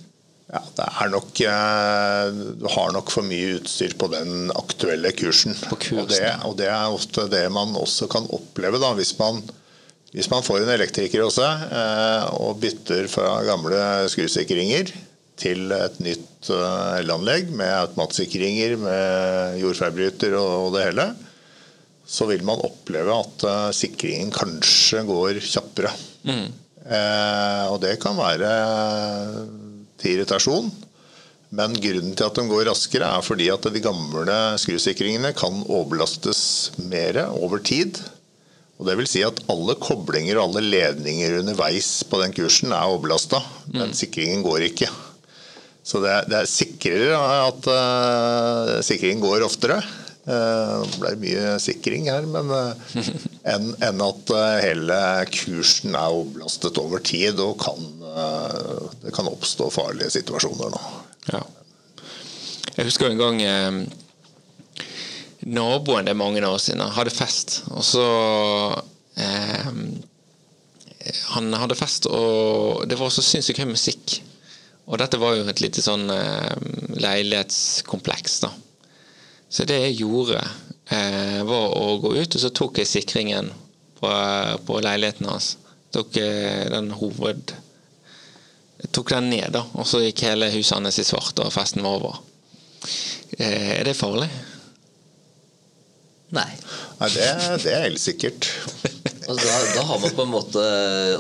Ja, 0.47 0.61
det 0.79 0.85
er 0.87 1.09
nok, 1.11 1.41
eh, 1.43 2.29
Du 2.61 2.67
har 2.71 2.93
nok 2.95 3.11
for 3.11 3.27
mye 3.27 3.57
utstyr 3.59 3.97
på 3.99 4.07
den 4.13 4.53
aktuelle 4.55 5.11
kursen. 5.13 5.57
På 5.67 5.75
kursen, 5.75 6.05
og, 6.05 6.11
det, 6.13 6.35
og 6.47 6.57
det 6.61 6.69
er 6.71 6.95
ofte 6.95 7.27
det 7.33 7.47
man 7.51 7.75
også 7.75 8.07
kan 8.13 8.29
oppleve 8.31 8.79
da, 8.83 8.93
hvis 8.95 9.17
man, 9.19 9.43
hvis 10.13 10.31
man 10.31 10.47
får 10.47 10.63
en 10.63 10.75
elektriker 10.77 11.25
også 11.27 11.49
eh, 11.67 12.29
og 12.39 12.61
bytter 12.63 13.11
fra 13.11 13.41
gamle 13.49 13.83
skrusikringer 14.13 14.95
til 15.41 15.73
et 15.77 15.99
nytt 16.03 16.51
eh, 16.53 17.01
elanlegg 17.03 17.53
med 17.57 17.73
automatsikringer, 17.83 18.77
med 18.81 19.61
jordfeilbryter 19.61 20.37
og, 20.41 20.73
det 20.77 20.87
hele. 20.89 21.11
så 22.07 22.29
vil 22.31 22.45
man 22.47 22.63
oppleve 22.65 23.21
at 23.21 23.47
eh, 23.51 23.69
sikringen 23.77 24.33
kanskje 24.35 25.05
går 25.09 25.43
kjappere. 25.45 25.93
Eh, 26.27 27.65
og 27.69 27.81
det 27.85 27.99
kan 28.03 28.19
være 28.19 28.51
til 30.01 30.17
irritasjon. 30.17 30.73
Men 31.57 31.77
grunnen 31.79 32.17
til 32.19 32.27
at 32.27 32.37
de 32.37 32.45
går 32.51 32.67
raskere, 32.69 33.07
er 33.07 33.25
fordi 33.25 33.47
at 33.53 33.69
de 33.73 33.81
gamle 33.81 34.37
skrusikringene 34.61 35.31
kan 35.37 35.63
overbelastes 35.69 36.41
mer 36.91 37.23
over 37.29 37.63
tid. 37.63 38.01
Og 38.77 38.89
det 38.89 38.97
vil 38.99 39.09
si 39.09 39.23
at 39.25 39.39
alle 39.53 39.77
koblinger 39.81 40.37
og 40.37 40.51
alle 40.51 40.67
ledninger 40.67 41.39
underveis 41.39 42.03
på 42.11 42.21
den 42.21 42.35
kursen 42.37 42.75
er 42.75 42.91
overbelasta, 42.91 43.41
men 43.73 43.95
sikringen 43.97 44.45
går 44.45 44.67
ikke. 44.73 44.91
Så 45.87 46.03
det 46.03 46.17
det 46.31 46.41
er 46.41 46.51
sikrere 46.51 47.21
at 47.47 47.69
uh, 47.71 48.73
sikringen 48.85 49.23
går 49.23 49.47
oftere. 49.47 49.79
Uh, 50.27 50.83
det 50.83 50.99
ble 50.99 51.13
mye 51.23 51.53
sikring 51.63 52.09
her, 52.11 52.27
men 52.27 52.51
uh, 52.51 52.97
enn 53.47 53.71
en 53.87 54.03
at 54.09 54.33
hele 54.65 55.01
kursen 55.31 55.95
er 55.95 56.19
oblastet 56.23 56.83
over 56.83 57.05
tid 57.07 57.39
og 57.39 57.61
kan, 57.63 57.93
det 59.05 59.15
kan 59.15 59.29
oppstå 59.31 59.71
farlige 59.71 60.11
situasjoner 60.17 60.75
nå. 60.75 60.83
Ja. 61.31 61.45
Jeg 62.77 62.91
husker 62.91 63.09
en 63.09 63.21
gang 63.21 63.39
eh, 63.41 63.77
naboen 65.49 66.05
det 66.05 66.13
er 66.13 66.19
mange 66.21 66.43
år 66.45 66.59
siden 66.61 66.85
hadde 66.93 67.15
fest, 67.15 67.63
og 67.73 67.85
så 67.87 68.05
eh, 69.17 69.71
Han 71.33 71.55
hadde 71.55 71.79
fest, 71.79 72.09
og 72.11 72.85
det 72.91 72.99
var 72.99 73.13
så 73.15 73.23
sinnssykt 73.25 73.63
høy 73.63 73.71
musikk. 73.71 74.19
Og 74.87 75.01
dette 75.03 75.19
var 75.19 75.35
jo 75.35 75.47
et 75.51 75.63
lite 75.63 75.83
sånn 75.83 76.07
eh, 76.15 76.55
leilighetskompleks, 76.95 78.39
da. 78.45 78.53
Så 79.51 79.67
det 79.67 79.79
jeg 79.83 80.01
gjorde, 80.03 80.41
eh, 80.95 81.43
var 81.47 81.75
å 81.75 81.97
gå 82.03 82.15
ut, 82.17 82.37
og 82.37 82.43
så 82.43 82.51
tok 82.55 82.79
jeg 82.83 82.91
sikringen 82.91 83.51
på, 83.99 84.11
på 84.67 84.81
leiligheten 84.85 85.31
hans. 85.31 85.57
Tok 85.95 86.19
eh, 86.23 86.67
den 86.73 86.93
hoved... 87.01 87.57
Jeg 88.77 88.91
tok 88.93 89.15
den 89.15 89.31
ned, 89.33 89.55
da, 89.55 89.63
og 89.73 89.87
så 89.89 90.03
gikk 90.03 90.21
hele 90.27 90.51
huset 90.53 90.77
hans 90.77 90.99
i 91.01 91.05
svart, 91.07 91.39
og 91.41 91.55
festen 91.55 91.81
var 91.87 91.97
over. 91.97 92.19
Eh, 93.39 93.79
er 93.79 93.89
det 93.89 93.97
farlig? 93.97 94.29
Nei. 96.37 96.51
Nei, 97.01 97.09
det, 97.15 97.31
det 97.65 97.73
er 97.73 97.87
helt 97.87 98.03
sikkert. 98.03 98.51
Altså, 99.27 99.43
da, 99.43 99.55
da 99.75 99.83
har 99.89 100.01
man 100.03 100.13
på 100.15 100.25
en 100.27 100.33
måte 100.33 100.65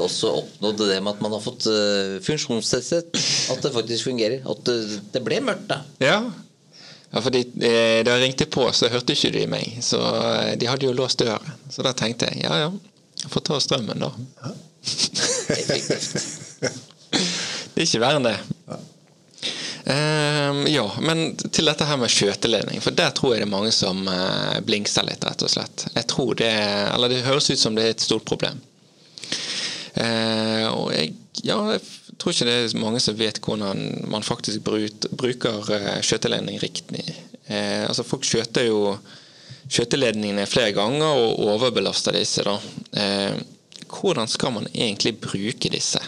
også 0.02 0.32
oppnådd 0.40 0.82
det 0.86 0.98
med 1.02 1.12
at 1.16 1.22
man 1.24 1.34
har 1.34 1.42
fått 1.42 1.66
uh, 1.66 2.16
funksjonstestet 2.22 3.18
at 3.52 3.62
det 3.64 3.72
faktisk 3.74 4.06
fungerer. 4.06 4.44
At 4.46 4.62
det, 4.68 4.76
det 5.14 5.22
ble 5.26 5.40
mørkt, 5.44 5.66
da. 5.70 5.80
Ja. 6.02 6.18
ja 7.10 7.22
fordi 7.24 7.42
eh, 7.58 8.02
Da 8.06 8.16
jeg 8.16 8.22
ringte 8.22 8.48
på, 8.50 8.68
så 8.76 8.90
hørte 8.92 9.16
ikke 9.16 9.32
de 9.34 9.46
meg. 9.50 9.78
Så 9.84 10.00
eh, 10.00 10.52
de 10.60 10.70
hadde 10.70 10.86
jo 10.86 10.94
låst 10.96 11.22
døren. 11.22 11.56
Så 11.72 11.86
da 11.86 11.94
tenkte 11.98 12.30
jeg 12.30 12.46
ja 12.46 12.60
ja, 12.66 12.70
jeg 13.24 13.32
får 13.32 13.46
ta 13.50 13.60
strømmen, 13.62 14.06
da. 14.06 14.12
Effektivt. 15.56 16.20
Det 17.76 17.82
er 17.82 17.88
ikke 17.90 18.00
verre 18.00 18.18
enn 18.20 18.24
det. 18.24 18.38
Ehm, 19.86 20.66
ja, 20.66 20.92
men 21.00 21.36
til 21.36 21.68
dette 21.68 21.86
her 21.86 21.98
med 22.00 22.10
skjøteledning, 22.10 22.80
for 22.82 22.94
der 22.96 23.12
tror 23.14 23.34
jeg 23.34 23.44
det 23.44 23.46
er 23.46 23.52
mange 23.52 23.70
som 23.74 24.00
uh, 24.10 24.58
blingser 24.66 25.06
litt, 25.06 25.22
rett 25.22 25.44
og 25.46 25.52
slett. 25.52 25.84
Jeg 25.94 26.08
tror 26.10 26.32
det, 26.40 26.50
eller 26.90 27.12
det 27.12 27.22
høres 27.26 27.46
ut 27.52 27.60
som 27.60 27.76
det 27.76 27.84
er 27.84 27.94
et 27.94 28.02
stort 28.02 28.26
problem. 28.26 28.58
Uh, 29.94 30.66
og 30.72 30.90
jeg, 30.90 31.12
ja, 31.46 31.60
jeg 31.76 32.18
tror 32.18 32.34
ikke 32.34 32.48
det 32.48 32.56
er 32.64 32.74
mange 32.82 33.02
som 33.04 33.18
vet 33.20 33.38
hvordan 33.44 33.84
man 34.10 34.26
faktisk 34.26 34.66
bruker 34.66 35.70
uh, 35.70 35.92
skjøteledning 36.02 36.58
riktig. 36.64 37.04
Uh, 37.46 37.86
altså 37.86 38.02
Folk 38.08 38.26
skjøter 38.26 38.66
jo 38.66 38.96
skjøteledningene 39.70 40.48
flere 40.50 40.74
ganger 40.74 41.14
og 41.14 41.44
overbelaster 41.46 42.18
disse. 42.18 42.42
da. 42.46 42.58
hvordan 43.90 44.28
skal 44.30 44.52
man 44.54 44.66
egentlig 44.74 45.16
bruke 45.18 45.70
disse? 45.70 46.02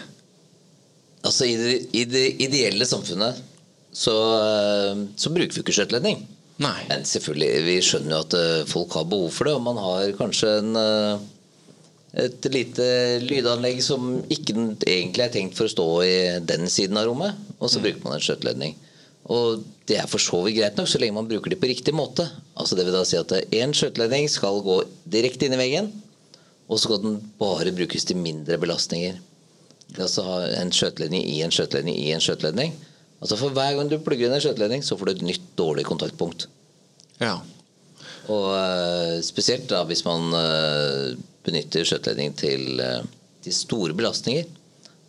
Altså, 1.23 1.45
i 1.45 1.55
det, 1.59 1.73
I 1.91 2.05
det 2.07 2.25
ideelle 2.39 2.87
samfunnet 2.87 3.39
så, 3.99 4.15
eh, 4.39 5.01
så 5.19 5.31
bruker 5.35 5.57
vi 5.57 5.65
ikke 5.65 5.75
skjøteledning. 5.75 6.23
Nei. 6.63 6.77
Men 6.89 7.05
selvfølgelig, 7.07 7.63
vi 7.67 7.75
skjønner 7.83 8.15
jo 8.15 8.21
at 8.25 8.37
eh, 8.39 8.67
folk 8.67 8.95
har 8.95 9.07
behov 9.11 9.31
for 9.35 9.47
det, 9.47 9.55
og 9.57 9.65
man 9.65 9.79
har 9.79 10.15
kanskje 10.19 10.55
en, 10.61 10.73
eh, 10.79 12.25
et 12.25 12.49
lite 12.51 12.85
lydanlegg 13.23 13.81
som 13.83 14.11
ikke 14.31 14.55
egentlig 14.87 15.25
er 15.25 15.33
tenkt 15.35 15.59
for 15.59 15.67
å 15.67 15.73
stå 15.73 15.87
i 16.07 16.17
den 16.47 16.67
siden 16.71 16.99
av 16.99 17.07
rommet, 17.09 17.39
og 17.59 17.71
så 17.71 17.83
bruker 17.83 18.03
man 18.05 18.17
en 18.17 18.23
skjøteledning. 18.23 18.75
Og 19.29 19.63
det 19.87 19.99
er 20.01 20.09
for 20.09 20.23
så 20.23 20.39
vidt 20.45 20.57
greit 20.57 20.79
nok, 20.79 20.89
så 20.89 20.99
lenge 21.01 21.19
man 21.19 21.27
bruker 21.29 21.53
det 21.53 21.59
på 21.61 21.69
riktig 21.69 21.93
måte. 21.93 22.25
Altså 22.57 22.77
det 22.77 22.87
vil 22.87 22.95
da 22.95 23.03
si 23.05 23.19
at 23.19 23.35
Én 23.53 23.75
skjøteledning 23.77 24.29
skal 24.31 24.63
gå 24.65 24.79
direkte 25.11 25.45
inn 25.45 25.55
i 25.55 25.59
veggen, 25.59 25.91
og 26.69 26.77
så 26.77 26.87
skal 26.87 27.03
den 27.03 27.19
bare 27.39 27.75
brukes 27.75 28.07
til 28.07 28.17
mindre 28.17 28.57
belastninger. 28.61 29.19
Altså 29.97 30.23
en 30.59 30.71
skjøteledning 30.73 31.27
i 31.29 31.41
en 31.45 31.53
skjøteledning 31.53 31.97
i 31.99 32.11
en 32.15 32.23
skjøteledning. 32.23 32.73
Altså 33.19 33.37
For 33.39 33.55
hver 33.55 33.75
gang 33.75 33.89
du 33.91 33.99
plugger 34.03 34.27
inn 34.27 34.35
en 34.35 34.43
skjøteledning, 34.43 34.83
så 34.85 34.95
får 34.97 35.09
du 35.09 35.13
et 35.17 35.25
nytt 35.33 35.47
dårlig 35.59 35.85
kontaktpunkt. 35.87 36.47
Ja. 37.19 37.35
Og 38.31 38.45
uh, 38.53 39.17
spesielt 39.25 39.67
da 39.71 39.81
hvis 39.89 40.05
man 40.07 40.31
uh, 40.31 41.17
benytter 41.45 41.87
skjøteledning 41.87 42.35
til, 42.39 42.79
uh, 42.79 43.03
til, 43.43 43.55
store 43.55 43.95
belastninger. 43.97 44.47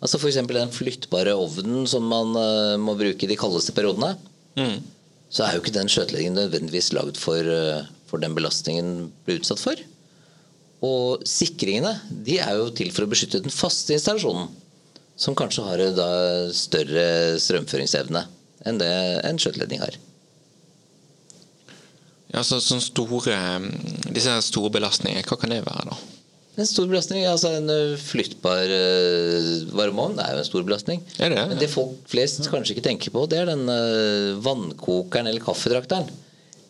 Altså 0.01 0.18
F.eks. 0.18 0.40
den 0.49 0.73
flyttbare 0.75 1.37
ovnen 1.37 1.85
som 1.90 2.07
man 2.09 2.33
må 2.81 2.94
bruke 2.96 3.27
i 3.27 3.29
de 3.29 3.37
kaldeste 3.37 3.75
periodene. 3.77 4.14
Mm. 4.57 4.79
Så 5.29 5.44
er 5.44 5.55
jo 5.55 5.61
ikke 5.61 5.75
den 5.75 5.90
skjøteledningen 5.92 6.38
nødvendigvis 6.40 6.94
lagd 6.96 7.20
for, 7.20 7.44
for 8.09 8.23
den 8.23 8.33
belastningen 8.35 8.87
den 8.88 9.11
blir 9.27 9.42
utsatt 9.42 9.61
for. 9.61 9.83
Og 10.88 11.20
sikringene 11.29 11.92
de 12.09 12.38
er 12.40 12.57
jo 12.57 12.70
til 12.73 12.88
for 12.96 13.05
å 13.05 13.12
beskytte 13.12 13.42
den 13.44 13.53
faste 13.53 13.92
installasjonen 13.92 14.49
som 15.20 15.37
kanskje 15.37 15.64
har 15.66 15.83
da 15.96 16.11
større 16.56 17.37
strømføringsevne 17.42 18.24
enn 18.68 18.80
det 18.80 18.92
en 19.24 19.40
skjøteledning 19.40 19.83
har. 19.83 19.98
Ja, 22.30 22.44
så, 22.46 22.61
sånn 22.62 22.83
store, 22.83 23.35
mm, 23.35 24.12
Disse 24.14 24.37
store 24.46 24.70
belastningene, 24.76 25.26
hva 25.26 25.38
kan 25.40 25.52
det 25.52 25.64
være, 25.66 25.90
da? 25.90 25.98
En 26.61 26.68
stor 26.68 26.88
belastning, 26.90 27.24
altså 27.30 27.52
En 27.56 27.70
eh, 27.72 27.98
flyttbar 27.98 28.68
uh, 28.68 29.50
varmeovn 29.74 30.18
er 30.20 30.35
jo 30.35 30.42
en 30.42 30.48
stor 30.48 30.64
belastning. 30.66 31.02
Er 31.18 31.33
det? 31.33 31.44
Men 31.50 31.61
det 31.61 31.70
folk 31.72 31.98
flest 32.11 32.46
kanskje 32.52 32.76
ikke 32.76 32.87
tenker 32.87 33.14
på, 33.14 33.24
det 33.30 33.42
er 33.42 33.50
den 33.50 33.64
vannkokeren 34.44 35.30
eller 35.30 35.42
kaffedrakteren. 35.42 36.11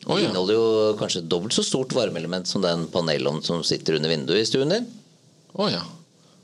Den 0.01 0.09
oh, 0.15 0.17
ja. 0.17 0.31
inneholder 0.31 0.57
jo 0.57 0.67
kanskje 1.01 1.27
dobbelt 1.29 1.53
så 1.53 1.65
stort 1.67 1.93
varmeelement 1.93 2.49
som 2.49 2.65
den 2.65 2.87
panelovnen 2.93 3.45
som 3.45 3.65
sitter 3.67 3.99
under 3.99 4.13
vinduet 4.13 4.41
i 4.41 4.49
stuen 4.49 4.73
din. 4.73 4.87
Oh, 5.53 5.69
ja. 5.69 5.83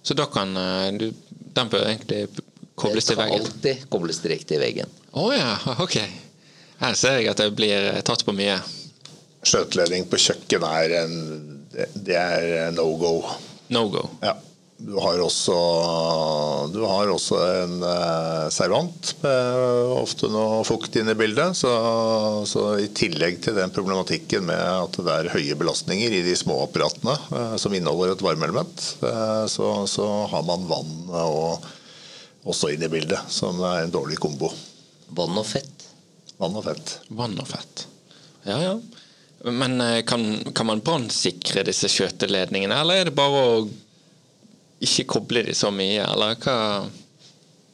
Så 0.07 0.15
da 0.15 0.29
kan 0.31 0.55
uh, 0.55 0.87
du 0.95 1.11
den 1.57 1.71
bør 1.73 1.89
egentlig 1.89 2.29
kobles 2.79 3.09
til 3.09 3.19
veggen? 3.19 3.41
Den 3.41 3.51
skal 3.51 3.57
alltid 3.57 3.91
kobles 3.91 4.21
direkte 4.23 4.55
i 4.55 4.61
veggen. 4.61 4.91
Å 5.17 5.25
oh, 5.25 5.33
ja, 5.35 5.57
ok. 5.83 5.97
Her 6.83 6.99
ser 6.99 7.19
jeg 7.19 7.31
at 7.33 7.41
det 7.41 7.49
blir 7.57 7.89
tatt 8.07 8.23
på 8.27 8.35
mye. 8.37 8.59
Skjøteledning 9.47 10.07
på 10.11 10.21
kjøkken 10.21 10.67
er 10.69 10.95
en 11.03 11.17
Det 11.95 12.17
er 12.17 12.71
no 12.77 12.87
go. 13.01 13.15
No 13.73 13.87
go. 13.93 14.05
Ja. 14.23 14.37
Du 14.79 14.93
har 15.01 15.19
også, 15.25 15.55
du 16.69 16.83
har 16.85 17.09
også 17.09 17.37
en 17.63 17.79
uh, 17.81 18.49
servant 18.53 19.13
med 19.23 19.93
ofte 19.97 20.29
noe 20.29 20.59
fukt 20.69 20.99
inne 21.01 21.15
i 21.15 21.19
bildet. 21.19 21.57
Så, 21.57 21.71
så, 22.45 22.65
i 22.85 22.91
tillegg 22.93 23.39
til 23.45 23.57
den 23.57 23.73
problematikken 23.73 24.45
med 24.51 24.61
at 24.61 24.99
det 25.01 25.15
er 25.15 25.31
høye 25.33 25.57
belastninger 25.57 26.19
i 26.19 26.21
de 26.27 26.35
små 26.37 26.59
apparatene 26.67 27.15
uh, 27.31 27.55
som 27.61 27.73
inneholder 27.73 28.13
et 28.13 28.25
varmeelement, 28.27 28.85
uh, 29.01 29.47
så, 29.49 29.71
så, 29.89 30.11
har 30.29 30.45
man 30.45 30.69
vann 30.69 30.93
og, 31.25 31.65
også 32.45 32.75
inne 32.75 32.91
i 32.91 32.93
bildet, 32.93 33.33
som 33.33 33.65
er 33.65 33.87
en 33.87 33.97
dårlig 33.97 34.21
kombo. 34.21 34.53
Vann 35.17 35.41
og 35.41 35.49
fett. 35.49 35.89
Vann 36.37 36.61
og 36.61 36.69
fett. 36.69 36.99
Vann 37.17 37.41
og 37.41 37.49
fett. 37.49 37.87
Ja, 38.45 38.61
ja. 38.61 38.77
Men 39.47 39.81
kan, 40.09 40.23
kan 40.57 40.67
man 40.69 40.81
brannsikre 40.85 41.65
disse 41.65 41.89
skjøteledningene, 41.93 42.77
eller 42.83 43.01
er 43.01 43.09
det 43.09 43.17
bare 43.17 43.41
å 43.41 43.67
ikke 44.85 45.07
koble 45.17 45.43
de 45.47 45.55
så 45.57 45.71
mye, 45.73 46.05
eller 46.05 46.37
hva? 46.43 46.57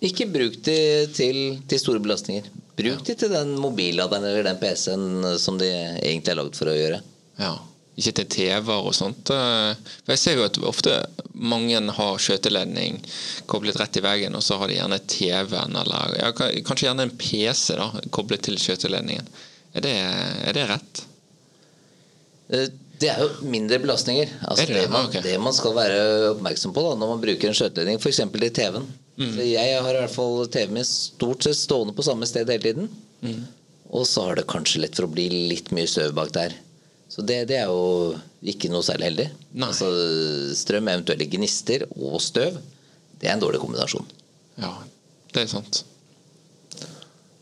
Ikke 0.02 0.26
bruk 0.30 0.58
de 0.66 0.78
til, 1.14 1.38
til 1.70 1.80
store 1.80 2.02
belastninger. 2.02 2.46
Bruk 2.78 3.02
ja. 3.02 3.04
de 3.10 3.18
til 3.18 3.30
den 3.30 3.52
mobilladeren 3.60 4.24
eller 4.26 4.46
den 4.46 4.58
PC-en 4.58 5.36
som 5.38 5.58
de 5.60 5.68
egentlig 5.68 6.32
er 6.32 6.40
lagd 6.40 6.58
for 6.58 6.72
å 6.72 6.78
gjøre. 6.78 7.02
Ja, 7.38 7.52
Ikke 8.00 8.14
til 8.16 8.28
TV-er 8.32 8.86
og 8.88 8.94
sånt. 8.96 9.28
For 9.28 10.14
Jeg 10.14 10.20
ser 10.22 10.38
jo 10.38 10.46
at 10.46 10.58
ofte 10.64 10.96
mange 11.34 11.78
har 11.98 12.22
skjøteledning 12.24 13.02
koblet 13.50 13.76
rett 13.80 13.98
i 14.00 14.04
veggen, 14.04 14.36
og 14.38 14.44
så 14.46 14.56
har 14.60 14.70
de 14.70 14.78
gjerne 14.78 15.00
TV-en 15.12 15.76
eller 15.82 16.16
ja, 16.18 16.30
kanskje 16.34 16.88
gjerne 16.88 17.06
en 17.08 17.16
PC 17.20 17.76
da, 17.78 17.90
koblet 18.14 18.46
til 18.46 18.56
skjøteledningen. 18.60 19.28
Er 19.76 19.84
det, 19.84 19.96
er 20.48 20.56
det 20.56 20.68
rett? 20.72 21.04
Eh, 23.02 23.06
det 23.06 23.10
er 23.12 23.22
jo 23.22 23.50
mindre 23.50 23.78
belastninger. 23.82 24.34
Altså 24.46 24.66
det, 24.66 24.74
det, 24.78 24.90
man, 24.90 25.08
okay. 25.08 25.22
det, 25.24 25.38
man, 25.42 25.54
skal 25.56 25.74
være 25.76 26.02
oppmerksom 26.32 26.74
på 26.74 26.84
da, 26.86 26.94
når 26.98 27.14
man 27.14 27.24
bruker 27.24 27.50
en 27.50 27.56
skjøteledning, 27.58 28.00
f.eks. 28.00 28.20
i 28.22 28.52
TV-en. 28.58 28.90
Mm. 29.20 29.38
Jeg 29.44 29.80
har 29.84 29.92
i 29.92 30.00
hvert 30.00 30.14
fall 30.14 30.46
TV-en 30.52 30.76
min 30.78 30.88
stort 30.88 31.44
sett 31.44 31.58
stående 31.58 31.94
på 31.96 32.06
samme 32.06 32.28
sted 32.28 32.50
hele 32.50 32.64
tiden. 32.64 32.90
Mm. 33.22 33.42
Og 33.92 34.06
så 34.08 34.28
har 34.28 34.38
det 34.38 34.48
kanskje 34.48 34.80
lett 34.84 34.96
for 34.96 35.08
å 35.08 35.12
bli 35.12 35.28
litt 35.52 35.72
mye 35.76 35.90
støv 35.90 36.14
bak 36.16 36.32
der. 36.34 36.54
Så 37.12 37.20
det, 37.28 37.42
det 37.50 37.58
er 37.60 37.68
jo 37.68 38.14
ikke 38.48 38.70
noe 38.72 38.84
særlig 38.86 39.10
heldig. 39.10 39.28
Nei. 39.52 39.68
Altså, 39.68 39.90
strøm, 40.56 40.88
eventuelle 40.88 41.28
gnister 41.28 41.84
og 41.92 42.16
støv, 42.24 42.56
det 43.20 43.28
er 43.28 43.36
en 43.36 43.42
dårlig 43.42 43.60
kombinasjon. 43.60 44.06
Ja, 44.62 44.72
det 45.34 45.44
er 45.44 45.50
sant. 45.52 45.82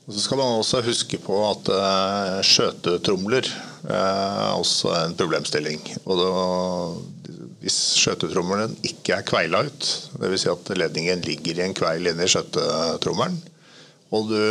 Og 0.08 0.16
Så 0.16 0.24
skal 0.24 0.40
man 0.40 0.58
også 0.58 0.80
huske 0.82 1.20
på 1.22 1.36
at 1.46 1.70
uh, 1.70 2.40
skjøtetromler 2.42 3.46
eh, 3.46 3.69
er 3.88 4.58
også 4.58 4.92
en 5.04 5.14
problemstilling. 5.18 5.80
Og 6.04 6.20
da, 6.20 6.32
hvis 7.62 7.78
skjøtetrommelen 8.00 8.74
ikke 8.86 9.16
er 9.18 9.26
kveila 9.28 9.64
ut, 9.68 9.88
dvs. 10.20 10.44
Si 10.44 10.52
at 10.52 10.74
ledningen 10.76 11.24
ligger 11.26 11.60
i 11.60 11.66
en 11.68 11.76
kveil 11.76 12.10
inni 12.10 12.28
skjøtetrommelen, 12.30 13.40
og 14.10 14.28
du 14.32 14.42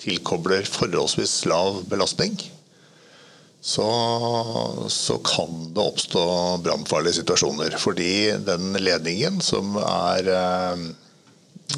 tilkobler 0.00 0.64
forholdsvis 0.68 1.42
lav 1.50 1.82
belastning, 1.90 2.38
så, 3.60 3.86
så 4.88 5.18
kan 5.20 5.66
det 5.76 5.82
oppstå 5.84 6.22
brannfarlige 6.64 7.18
situasjoner. 7.18 7.76
Fordi 7.82 8.12
den 8.46 8.72
ledningen 8.80 9.42
som 9.44 9.74
er 9.82 10.30
eh, 10.32 10.86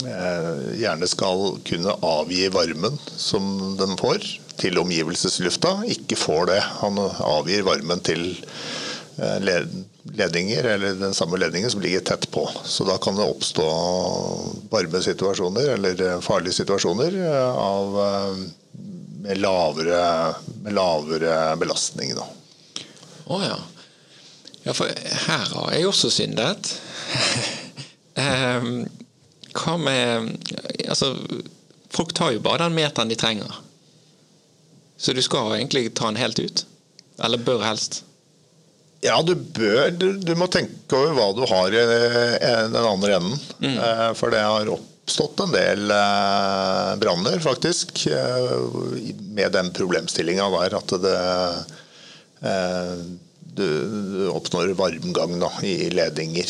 Eh, 0.00 0.78
gjerne 0.80 1.06
skal 1.06 1.58
kunne 1.68 1.92
avgi 2.06 2.46
varmen 2.52 2.96
som 3.20 3.44
den 3.78 3.92
får 4.00 4.24
til 4.60 4.78
omgivelseslufta, 4.78 5.76
ikke 5.94 6.18
får 6.18 6.46
det. 6.52 6.60
Han 6.82 6.98
avgir 7.02 7.64
varmen 7.66 8.02
til 8.04 8.24
eh, 9.18 9.38
ledninger, 10.12 10.68
eller 10.74 10.98
den 11.00 11.14
samme 11.14 11.40
ledningen 11.40 11.70
som 11.72 11.82
ligger 11.84 12.04
tett 12.12 12.28
på. 12.34 12.46
Så 12.64 12.86
da 12.88 12.98
kan 13.02 13.18
det 13.18 13.28
oppstå 13.28 13.66
varme 14.72 15.02
situasjoner, 15.04 15.74
eller 15.76 16.20
farlige 16.24 16.60
situasjoner, 16.62 17.18
eh, 17.24 17.62
av, 17.66 17.98
med, 19.22 19.42
lavere, 19.42 20.00
med 20.62 20.78
lavere 20.78 21.36
belastning. 21.60 22.16
Å 22.18 22.26
oh, 23.26 23.44
ja. 23.44 23.58
ja. 24.64 24.74
For 24.74 24.90
her 25.26 25.46
har 25.54 25.76
jeg 25.76 25.88
også 25.88 26.10
syndet. 26.12 26.74
um, 28.16 28.82
hva 29.52 29.76
med 29.76 30.32
Altså, 30.88 31.12
folk 31.92 32.12
tar 32.16 32.32
jo 32.34 32.42
bare 32.44 32.64
den 32.66 32.76
meteren 32.76 33.10
de 33.10 33.18
trenger. 33.18 33.60
Så 35.02 35.12
du 35.12 35.22
skal 35.22 35.56
egentlig 35.56 35.88
ta 35.98 36.06
den 36.06 36.20
helt 36.20 36.38
ut? 36.38 36.64
Eller 37.18 37.42
bør 37.42 37.64
helst? 37.66 38.04
Ja, 39.02 39.16
du 39.26 39.34
bør. 39.34 39.90
Du, 39.90 40.12
du 40.22 40.32
må 40.38 40.46
tenke 40.46 40.94
over 40.94 41.16
hva 41.16 41.28
du 41.34 41.42
har 41.50 41.74
i 41.74 41.82
den 42.70 42.76
andre 42.78 43.16
enden. 43.18 43.40
Mm. 43.58 43.74
Eh, 43.82 44.10
for 44.14 44.30
det 44.30 44.44
har 44.46 44.70
oppstått 44.70 45.42
en 45.42 45.54
del 45.56 45.90
eh, 45.90 46.92
branner, 47.02 47.40
faktisk, 47.42 48.04
eh, 48.14 48.54
med 49.34 49.50
den 49.56 49.72
problemstillinga 49.74 50.46
der 50.54 50.78
at 50.78 50.94
det 51.02 51.16
du, 53.52 53.66
oppnår 54.32 54.70
varmgang 54.78 55.34
da, 55.42 55.50
i 55.66 55.90
ledninger 55.92 56.48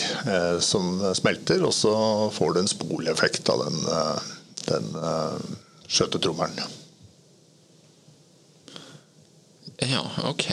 som 0.62 1.00
smelter, 1.16 1.64
og 1.66 1.74
så 1.76 1.92
får 2.32 2.54
du 2.54 2.60
en 2.62 2.70
spoleffekt 2.70 3.50
av 3.52 3.64
den, 3.66 3.82
den 4.70 4.86
skjøtetrommelen. 5.90 6.78
Ja, 9.82 10.01
ok. 10.28 10.46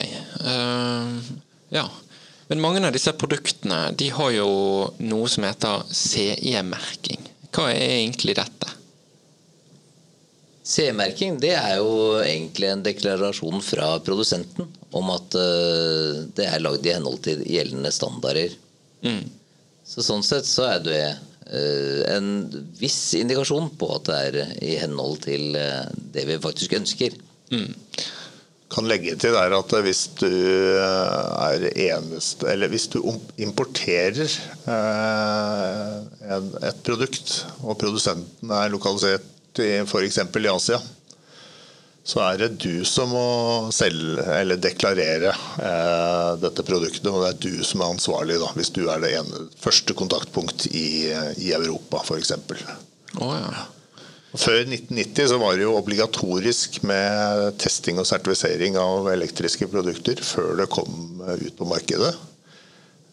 Uh, 0.44 1.18
ja. 1.74 1.86
Men 2.50 2.62
mange 2.62 2.82
av 2.82 2.94
disse 2.94 3.12
produktene 3.14 3.92
de 3.94 4.08
har 4.10 4.32
jo 4.34 4.50
noe 5.06 5.30
som 5.30 5.46
heter 5.46 5.84
CE-merking. 5.94 7.22
Hva 7.54 7.68
er 7.70 8.00
egentlig 8.00 8.34
dette? 8.40 8.72
CE-merking 10.70 11.38
det 11.42 11.54
er 11.56 11.78
jo 11.80 12.20
egentlig 12.20 12.68
en 12.70 12.82
deklarasjon 12.84 13.62
fra 13.64 13.92
produsenten 14.06 14.68
om 14.94 15.10
at 15.14 15.34
uh, 15.38 16.20
det 16.36 16.46
er 16.46 16.62
lagd 16.62 16.86
i 16.86 16.94
henhold 16.94 17.22
til 17.26 17.42
gjeldende 17.46 17.92
standarder. 17.94 18.54
Mm. 19.06 19.24
Så 19.86 20.04
Sånn 20.06 20.22
sett 20.26 20.46
så 20.46 20.68
er 20.74 20.84
det 20.84 21.02
uh, 21.14 22.00
en 22.10 22.30
viss 22.78 22.98
indikasjon 23.18 23.72
på 23.78 23.90
at 23.96 24.10
det 24.10 24.20
er 24.28 24.54
i 24.62 24.76
henhold 24.82 25.22
til 25.26 25.54
uh, 25.58 25.86
det 26.14 26.26
vi 26.28 26.38
faktisk 26.42 26.76
ønsker. 26.78 27.18
Mm. 27.54 27.72
Kan 28.70 28.86
legge 28.86 29.16
til 29.18 29.34
der 29.34 29.56
at 29.56 29.72
hvis 29.82 30.04
du 30.20 30.28
er 30.30 31.64
eneste 31.74 32.46
Eller 32.52 32.70
hvis 32.70 32.86
du 32.92 33.00
importerer 33.42 34.20
et 36.70 36.78
produkt, 36.86 37.34
og 37.64 37.78
produsenten 37.80 38.54
er 38.54 38.70
lokalisert 38.70 39.26
f.eks. 39.58 40.18
i 40.18 40.46
Asia, 40.46 40.78
så 42.06 42.22
er 42.24 42.38
det 42.40 42.48
du 42.62 42.84
som 42.88 43.10
må 43.12 43.24
selge 43.74 44.22
eller 44.38 44.60
deklarere 44.60 45.32
eh, 45.34 46.30
dette 46.42 46.64
produktet. 46.66 47.10
Og 47.10 47.24
det 47.24 47.32
er 47.32 47.42
du 47.44 47.66
som 47.66 47.82
er 47.82 47.92
ansvarlig, 47.96 48.38
da, 48.40 48.48
hvis 48.56 48.72
du 48.76 48.84
er 48.88 49.02
det 49.02 49.12
ene, 49.18 49.44
første 49.60 49.96
kontaktpunkt 49.98 50.68
i, 50.70 51.10
i 51.42 51.52
Europa 51.56 52.02
f.eks. 52.06 52.32
Oh, 53.18 53.34
ja. 53.34 53.66
Før 54.30 54.60
1990 54.62 55.30
så 55.32 55.38
var 55.42 55.56
det 55.58 55.64
jo 55.64 55.74
obligatorisk 55.74 56.80
med 56.86 57.56
testing 57.58 57.98
og 57.98 58.06
sertifisering 58.06 58.78
av 58.78 59.08
elektriske 59.10 59.66
produkter 59.72 60.22
før 60.22 60.54
det 60.60 60.68
kom 60.70 61.18
ut 61.26 61.56
på 61.58 61.66
markedet. 61.66 62.12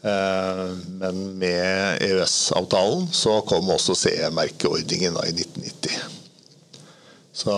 Eh, 0.06 0.68
men 1.02 1.24
med 1.42 2.04
EØS-avtalen 2.06 3.10
så 3.10 3.40
kom 3.50 3.74
også 3.74 3.98
CE-merkeordningen 3.98 5.18
i 5.26 5.34
1990. 5.34 5.98
Så, 7.38 7.54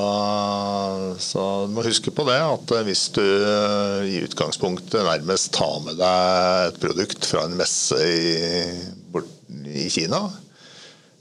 så, 1.23 1.43
du 1.67 1.75
må 1.75 1.83
huske 1.85 2.11
på 2.11 2.25
det 2.27 2.39
at 2.43 2.73
hvis 2.83 3.05
du 3.15 3.23
i 3.23 4.19
utgangspunktet 4.25 5.05
nærmest 5.07 5.53
tar 5.55 5.77
med 5.85 5.99
deg 5.99 6.65
et 6.65 6.79
produkt 6.83 7.27
fra 7.27 7.45
en 7.47 7.55
messe 7.59 7.95
i, 7.95 8.33
bort, 9.11 9.29
i 9.67 9.87
Kina, 9.91 10.25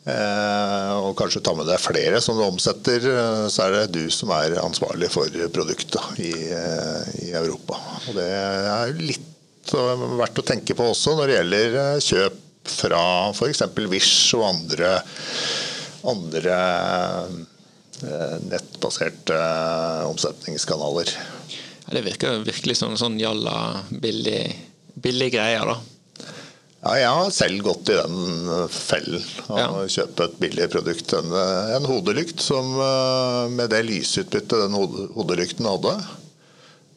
og 0.08 1.11
kanskje 1.18 1.42
ta 1.44 1.52
med 1.52 1.66
deg 1.68 1.80
flere 1.82 2.20
som 2.24 2.38
du 2.38 2.44
omsetter, 2.46 3.02
så 3.52 3.66
er 3.66 3.74
det 3.74 3.98
du 3.98 4.12
som 4.14 4.30
er 4.32 4.54
ansvarlig 4.62 5.11
for 5.12 5.28
produktet 5.52 6.22
i, 6.22 6.32
eh, 6.54 7.11
i 7.26 7.32
Europa. 7.37 7.76
Og 8.08 8.16
det 8.16 8.28
er 8.30 8.94
litt 9.02 9.26
verdt 9.68 10.40
å 10.40 10.46
tenke 10.48 10.76
på 10.78 10.87
også 10.94 11.12
når 11.18 11.28
det 11.28 11.37
gjelder 11.37 11.78
eh, 11.82 12.00
kjøp 12.08 12.72
fra 12.78 13.02
f.eks. 13.34 13.62
Wish 13.92 14.38
og 14.38 14.46
andre, 14.48 14.94
andre 16.08 16.56
Eh, 18.02 18.37
nettbaserte 18.46 19.34
eh, 19.34 20.11
omsetningskanaler. 20.11 21.08
Ja, 21.87 21.94
det 21.96 22.04
virker 22.06 22.44
virkelig 22.46 22.76
som 22.78 22.92
en 22.94 23.00
sånn 23.00 23.16
jalla 23.18 23.82
billig, 23.90 24.52
billig 24.94 25.32
greier, 25.34 25.66
da. 25.66 25.97
Ja, 26.78 26.92
jeg 26.94 27.10
har 27.10 27.32
selv 27.34 27.64
gått 27.66 27.90
i 27.90 27.96
den 27.98 28.50
fellen 28.70 29.24
å 29.50 29.58
ja. 29.58 29.70
kjøpe 29.90 30.28
et 30.28 30.36
billig 30.38 30.68
produkt. 30.70 31.10
En, 31.18 31.32
en, 31.74 31.88
hodelykt 31.90 32.38
som 32.44 32.76
eh, 32.84 33.44
med 33.50 33.72
det 33.74 33.82
lysutbyttet 33.88 34.62
den 34.62 34.76
hodelykten 34.78 35.66
hadde 35.66 35.96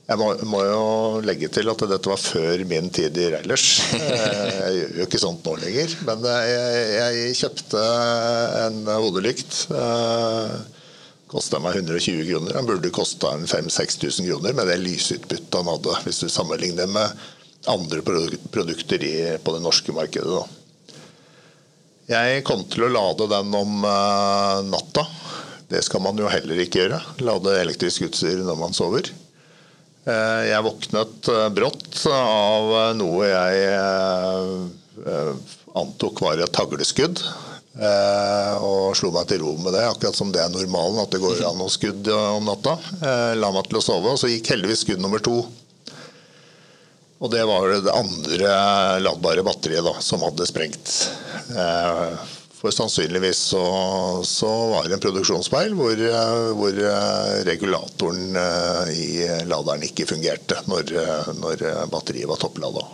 Jeg 0.06 0.20
må, 0.22 0.28
må, 0.52 0.62
jo 0.68 0.84
legge 1.26 1.50
til 1.50 1.72
at 1.74 1.82
dette 1.90 2.12
var 2.12 2.22
før 2.22 2.62
min 2.70 2.92
tid 2.94 3.18
i 3.18 3.32
Reilers. 3.34 3.66
Jeg 3.98 4.78
gjør 4.78 5.00
jo 5.00 5.10
ikke 5.10 5.24
sånt 5.24 5.50
nå 5.50 5.58
lenger. 5.64 5.98
Men 6.06 6.30
jeg, 6.30 6.86
jeg 7.00 7.42
kjøpte 7.42 7.88
en 8.68 8.80
hodelykt 8.92 9.64
kosta 11.32 11.62
meg 11.64 11.80
120 11.80 12.26
kroner. 12.28 12.54
Den 12.54 12.68
burde 12.70 12.94
kosta 12.94 13.34
5000-6000 13.40 14.30
kroner 14.30 14.56
med 14.58 14.68
det 14.70 14.82
lysutbyttet 14.84 15.58
han 15.58 15.70
hadde, 15.72 16.02
hvis 16.06 16.22
du 16.22 16.30
sammenligner 16.30 16.90
med 16.92 17.30
andre 17.70 18.02
produkter 18.02 19.04
i, 19.04 19.38
på 19.44 19.54
det 19.56 19.62
norske 19.64 19.94
markedet. 19.94 20.40
Da. 20.40 20.62
Jeg 22.12 22.44
kom 22.48 22.64
til 22.68 22.88
å 22.88 22.92
lade 22.92 23.28
den 23.32 23.54
om 23.56 23.86
uh, 23.86 24.60
natta. 24.68 25.06
Det 25.72 25.84
skal 25.86 26.04
man 26.04 26.18
jo 26.20 26.32
heller 26.32 26.60
ikke 26.60 26.84
gjøre. 26.84 27.00
Lade 27.24 27.60
elektrisk 27.62 28.10
utstyr 28.10 28.42
når 28.44 28.58
man 28.60 28.76
sover. 28.76 29.08
Uh, 30.08 30.42
jeg 30.50 30.66
våknet 30.66 31.30
uh, 31.32 31.46
brått 31.54 32.02
av 32.12 32.74
noe 32.98 33.30
jeg 33.30 33.70
antok 35.78 36.20
var 36.26 36.42
et 36.42 36.58
hagleskudd. 36.60 37.22
Og 37.72 38.92
slo 39.00 39.14
meg 39.16 39.30
til 39.30 39.40
ro 39.40 39.54
med 39.64 39.72
det, 39.72 39.86
akkurat 39.88 40.18
som 40.18 40.34
det 40.34 40.42
er 40.44 40.52
normalen 40.52 41.00
at 41.00 41.14
det 41.14 41.22
går 41.24 41.40
an 41.48 41.64
å 41.64 41.70
skudd 41.72 42.10
om 42.12 42.44
natta. 42.46 42.76
La 43.40 43.50
meg 43.56 43.70
til 43.70 43.80
å 43.80 43.84
sove, 43.86 44.12
og 44.12 44.20
så 44.20 44.28
gikk 44.30 44.52
heldigvis 44.52 44.84
skudd 44.84 45.02
nummer 45.02 45.24
to. 45.24 45.38
Og 47.22 47.30
det 47.30 47.42
var 47.46 47.70
det 47.86 47.94
andre 47.94 48.54
ladbare 49.04 49.44
batteriet 49.46 49.86
da, 49.86 49.94
som 50.02 50.24
hadde 50.26 50.48
sprengt. 50.50 50.94
Eh, 51.54 52.16
for 52.58 52.74
sannsynligvis 52.74 53.40
så, 53.54 53.62
så 54.26 54.50
var 54.70 54.86
det 54.86 54.98
en 54.98 55.04
produksjonsfeil 55.04 55.74
hvor, 55.78 56.02
hvor, 56.58 56.82
regulatoren 57.48 58.38
i 58.94 59.26
laderen 59.50 59.86
ikke 59.88 60.06
fungerte 60.10 60.60
når, 60.70 60.94
når 61.42 61.64
batteriet 61.90 62.30
var 62.30 62.42
topplada. 62.42 62.86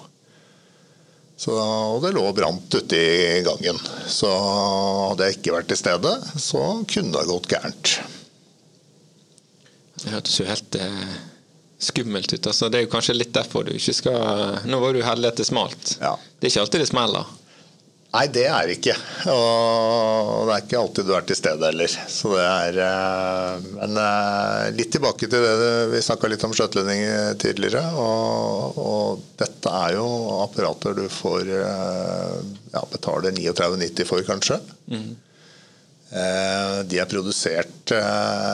Så, 1.37 1.53
og 1.53 2.01
det 2.01 2.15
lå 2.15 2.23
brant 2.33 2.73
ute 2.73 2.97
i 2.97 3.41
gangen. 3.45 3.77
Så 4.09 4.29
hadde 4.31 5.27
jeg 5.27 5.37
ikke 5.37 5.53
vært 5.53 5.67
til 5.69 5.79
stede, 5.83 6.13
så 6.41 6.63
kunne 6.89 7.13
det 7.13 7.29
gått 7.29 7.49
gærent. 7.51 7.91
Det 10.01 10.13
hørtes 10.13 10.39
jo 10.39 10.47
helt 10.47 10.77
eh, 10.81 11.11
skummelt 11.79 12.33
ut. 12.33 12.47
Altså, 12.47 12.69
det 12.69 12.79
er 12.79 12.87
jo 12.87 12.93
kanskje 12.93 13.17
litt 13.17 13.33
derfor 13.35 13.67
du 13.67 13.75
ikke 13.75 13.93
skal 13.93 14.61
Nå 14.65 14.79
var 14.81 14.95
du 14.95 15.03
heldig 15.05 15.33
at 15.33 15.41
det 15.41 15.49
smalt. 15.49 15.97
Ja. 16.01 16.15
Det 16.39 16.49
er 16.49 16.55
ikke 16.55 16.65
alltid 16.65 16.83
det 16.83 16.89
smeller. 16.89 17.35
Nei, 18.07 18.23
det 18.31 18.45
er 18.47 18.69
det 18.69 18.77
ikke. 18.77 18.93
Og 19.33 20.47
det 20.47 20.53
er 20.55 20.61
ikke 20.63 20.79
alltid 20.79 21.09
du 21.09 21.11
er 21.13 21.25
til 21.27 21.37
stede 21.37 21.67
heller. 21.67 21.91
Så 21.91 22.31
det 22.31 22.45
er 22.45 22.79
eh, 22.85 23.67
Men 23.75 23.99
eh, 24.01 24.69
litt 24.77 24.93
tilbake 24.95 25.27
til 25.27 25.43
det 25.43 25.73
vi 25.91 26.01
snakka 26.05 26.31
litt 26.31 26.45
om 26.47 26.55
skjøtelending 26.55 27.03
tidligere. 27.43 27.83
Og, 27.99 28.79
og, 28.79 29.25
dette 29.37 29.73
er 29.83 29.97
jo 29.99 30.07
apparater 30.39 30.97
du 30.97 31.05
får 31.11 31.51
eh, 31.59 32.35
ja, 32.73 32.83
betale 32.93 33.35
39,90 33.35 34.07
for, 34.07 34.23
kanskje. 34.25 34.61
Mm. 34.89 35.11
De 36.07 36.99
er 37.01 37.09
produsert 37.11 37.91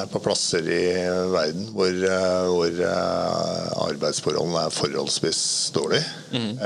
på 0.09 0.21
plasser 0.25 0.65
i 0.65 0.85
verden 1.29 1.67
hvor, 1.75 1.99
hvor 2.49 2.79
arbeidsforholdene 3.91 4.63
er 4.65 4.73
forholdsvis 4.73 5.43
dårlige. 5.75 6.07
Mm 6.33 6.57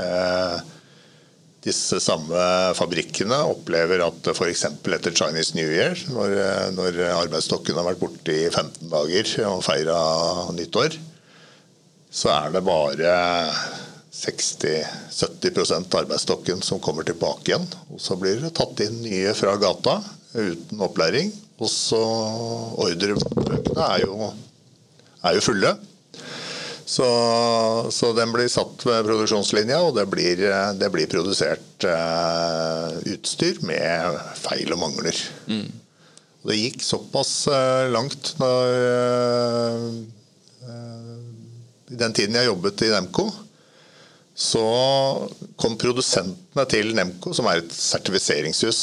disse 1.68 1.98
samme 2.02 2.38
fabrikkene 2.78 3.38
opplever 3.50 4.02
at 4.06 4.30
f.eks. 4.32 4.64
etter 4.68 5.14
Chinese 5.14 5.56
New 5.58 5.68
Year, 5.68 5.98
når, 6.14 6.36
når 6.76 7.00
arbeidsstokken 7.24 7.78
har 7.78 7.88
vært 7.88 8.02
borte 8.02 8.34
i 8.34 8.46
15 8.48 8.88
dager 8.92 9.34
og 9.50 9.64
feira 9.66 9.98
nyttår, 10.56 10.98
så 12.08 12.32
er 12.36 12.54
det 12.54 12.64
bare 12.66 13.16
60-70 14.18 15.74
av 15.74 15.98
arbeidsstokken 16.00 16.62
som 16.64 16.80
kommer 16.82 17.06
tilbake 17.06 17.52
igjen. 17.52 17.66
Og 17.92 18.00
så 18.02 18.16
blir 18.18 18.40
det 18.42 18.54
tatt 18.58 18.80
inn 18.84 19.02
nye 19.04 19.34
fra 19.36 19.58
gata 19.60 19.98
uten 20.34 20.82
opplæring. 20.84 21.32
Og 21.58 21.70
så 21.70 21.98
ordrebøkene 22.78 23.86
er 23.88 24.04
jo, 24.04 24.32
er 25.26 25.38
jo 25.38 25.44
fulle. 25.44 25.72
Så, 26.88 27.04
så, 27.92 28.14
den 28.16 28.30
blir 28.32 28.48
satt 28.48 28.80
ved 28.88 29.04
produksjonslinja, 29.04 29.82
og 29.84 29.98
det 29.98 30.06
blir, 30.08 30.40
det 30.80 30.88
blir 30.94 31.10
produsert 31.10 31.84
uh, 31.84 32.94
utstyr 33.12 33.60
med 33.68 34.16
feil 34.40 34.72
og 34.72 34.80
mangler. 34.80 35.18
Mm. 35.52 35.66
Det 36.48 36.56
gikk 36.56 36.80
såpass 36.86 37.32
uh, 37.52 37.90
langt 37.92 38.32
når 38.40 38.72
uh, 40.64 40.78
I 41.92 42.00
den 42.00 42.16
tiden 42.16 42.40
jeg 42.40 42.48
jobbet 42.48 42.86
i 42.86 42.90
Nemco, 42.94 43.28
så 44.38 44.66
kom 45.58 45.74
produsentene 45.80 46.64
til 46.70 46.92
Nemco, 46.94 47.32
som 47.34 47.48
er 47.50 47.64
et 47.64 47.72
sertifiseringshus 47.74 48.82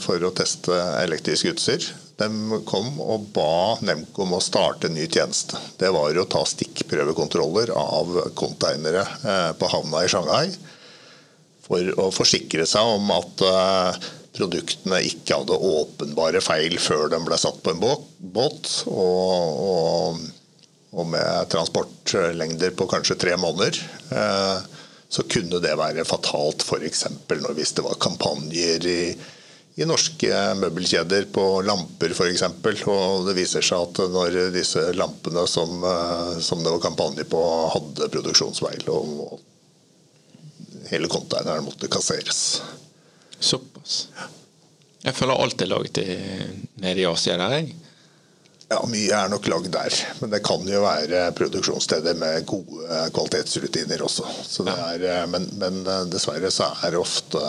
for 0.00 0.24
å 0.24 0.32
teste 0.32 0.78
elektrisk 1.02 1.50
utstyr, 1.52 1.84
de 2.16 2.60
kom 2.68 3.00
og 3.02 3.30
ba 3.34 3.76
Nemco 3.82 4.22
om 4.22 4.36
å 4.36 4.42
starte 4.42 4.88
en 4.88 4.94
ny 4.94 5.06
tjeneste. 5.10 5.58
Det 5.80 5.90
var 5.94 6.14
å 6.16 6.26
ta 6.30 6.44
stikkprøvekontroller 6.46 7.72
av 7.74 8.12
konteinere 8.38 9.02
eh, 9.02 9.50
på 9.58 9.70
havna 9.72 10.04
i 10.04 10.10
Shanghai. 10.10 10.46
For 11.64 11.90
å 11.98 12.10
forsikre 12.14 12.66
seg 12.70 12.92
om 12.94 13.10
at 13.16 13.42
eh, 13.48 14.06
produktene 14.36 15.02
ikke 15.08 15.40
hadde 15.40 15.58
åpenbare 15.58 16.42
feil 16.44 16.78
før 16.82 17.08
de 17.10 17.20
ble 17.26 17.38
satt 17.40 17.58
på 17.64 17.74
en 17.74 17.82
båt. 17.82 18.70
Og, 18.86 19.60
og, 19.66 20.22
og 20.94 21.10
med 21.10 21.50
transportlengder 21.50 22.76
på 22.78 22.86
kanskje 22.94 23.18
tre 23.26 23.34
måneder. 23.42 23.82
Så 25.14 25.22
kunne 25.30 25.62
det 25.62 25.76
være 25.78 26.06
fatalt 26.08 26.66
f.eks. 26.66 27.06
hvis 27.54 27.74
det 27.76 27.86
var 27.86 28.00
kampanjer 28.02 28.90
i 28.90 29.00
i 29.74 29.86
norske 29.86 30.30
møbelkjeder 30.60 31.26
på 31.34 31.44
lamper 31.66 32.12
f.eks. 32.14 32.44
Og 32.90 33.24
det 33.26 33.34
viser 33.38 33.64
seg 33.64 33.88
at 33.88 34.02
når 34.12 34.38
disse 34.54 34.84
lampene 34.94 35.42
som, 35.50 35.82
eh, 35.82 36.36
som 36.44 36.62
det 36.62 36.70
var 36.76 36.82
kampanje 36.84 37.26
på, 37.26 37.40
hadde 37.74 38.10
produksjonsfeil, 38.14 38.86
og 38.94 39.40
hele 40.92 41.10
containeren 41.10 41.66
måtte 41.66 41.90
kasseres. 41.90 42.44
Såpass. 43.40 44.04
Jeg 45.04 45.16
føler 45.18 45.42
alt 45.42 45.60
er 45.60 45.68
laget 45.68 45.98
nede 46.80 47.02
i 47.02 47.08
Asia 47.08 47.36
der, 47.40 47.58
jeg. 47.58 47.74
Ja, 48.74 48.80
mye 48.90 49.14
er 49.14 49.28
nok 49.30 49.46
lagd 49.46 49.70
der. 49.74 49.96
Men 50.18 50.32
det 50.32 50.42
kan 50.46 50.64
jo 50.66 50.82
være 50.82 51.28
produksjonssteder 51.38 52.16
med 52.18 52.46
gode 52.50 53.04
kvalitetsrutiner 53.14 54.02
også. 54.02 54.26
Er, 54.66 55.04
eh, 55.12 55.26
men, 55.30 55.46
men, 55.60 55.84
eh, 55.86 56.08
dessverre 56.10 56.50
så 56.50 56.72
er 56.82 56.96
det 56.96 57.02
ofte 57.02 57.44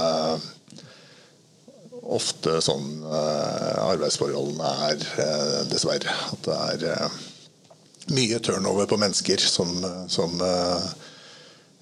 ofte 2.06 2.60
sånn 2.62 3.02
eh, 3.02 3.78
arbeidsforholdene 3.86 4.74
er, 4.90 5.06
eh, 5.24 5.62
dessverre. 5.72 6.14
At 6.36 6.46
det 6.46 6.58
er 6.70 6.86
eh, 6.94 7.18
mye 8.16 8.40
turnover 8.44 8.90
på 8.90 9.00
mennesker 9.02 9.42
som, 9.42 9.72
som 10.12 10.38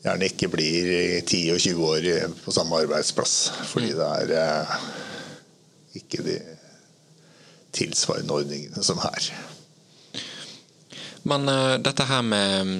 gjerne 0.04 0.30
ikke 0.30 0.52
blir 0.54 0.88
i 0.88 1.22
10 1.22 1.42
og 1.56 1.60
20 1.66 1.90
år 1.90 2.08
på 2.46 2.56
samme 2.56 2.80
arbeidsplass. 2.86 3.36
Fordi 3.74 3.92
mm. 3.92 4.00
det 4.00 4.40
er 4.40 4.78
ikke 6.00 6.24
de 6.24 6.38
tilsvarende 7.74 8.36
ordningene 8.36 8.84
som 8.86 9.02
her. 9.04 9.32
Men 11.30 11.50
uh, 11.50 11.76
dette 11.82 12.08
her 12.08 12.24
med 12.26 12.56
um, 12.62 12.74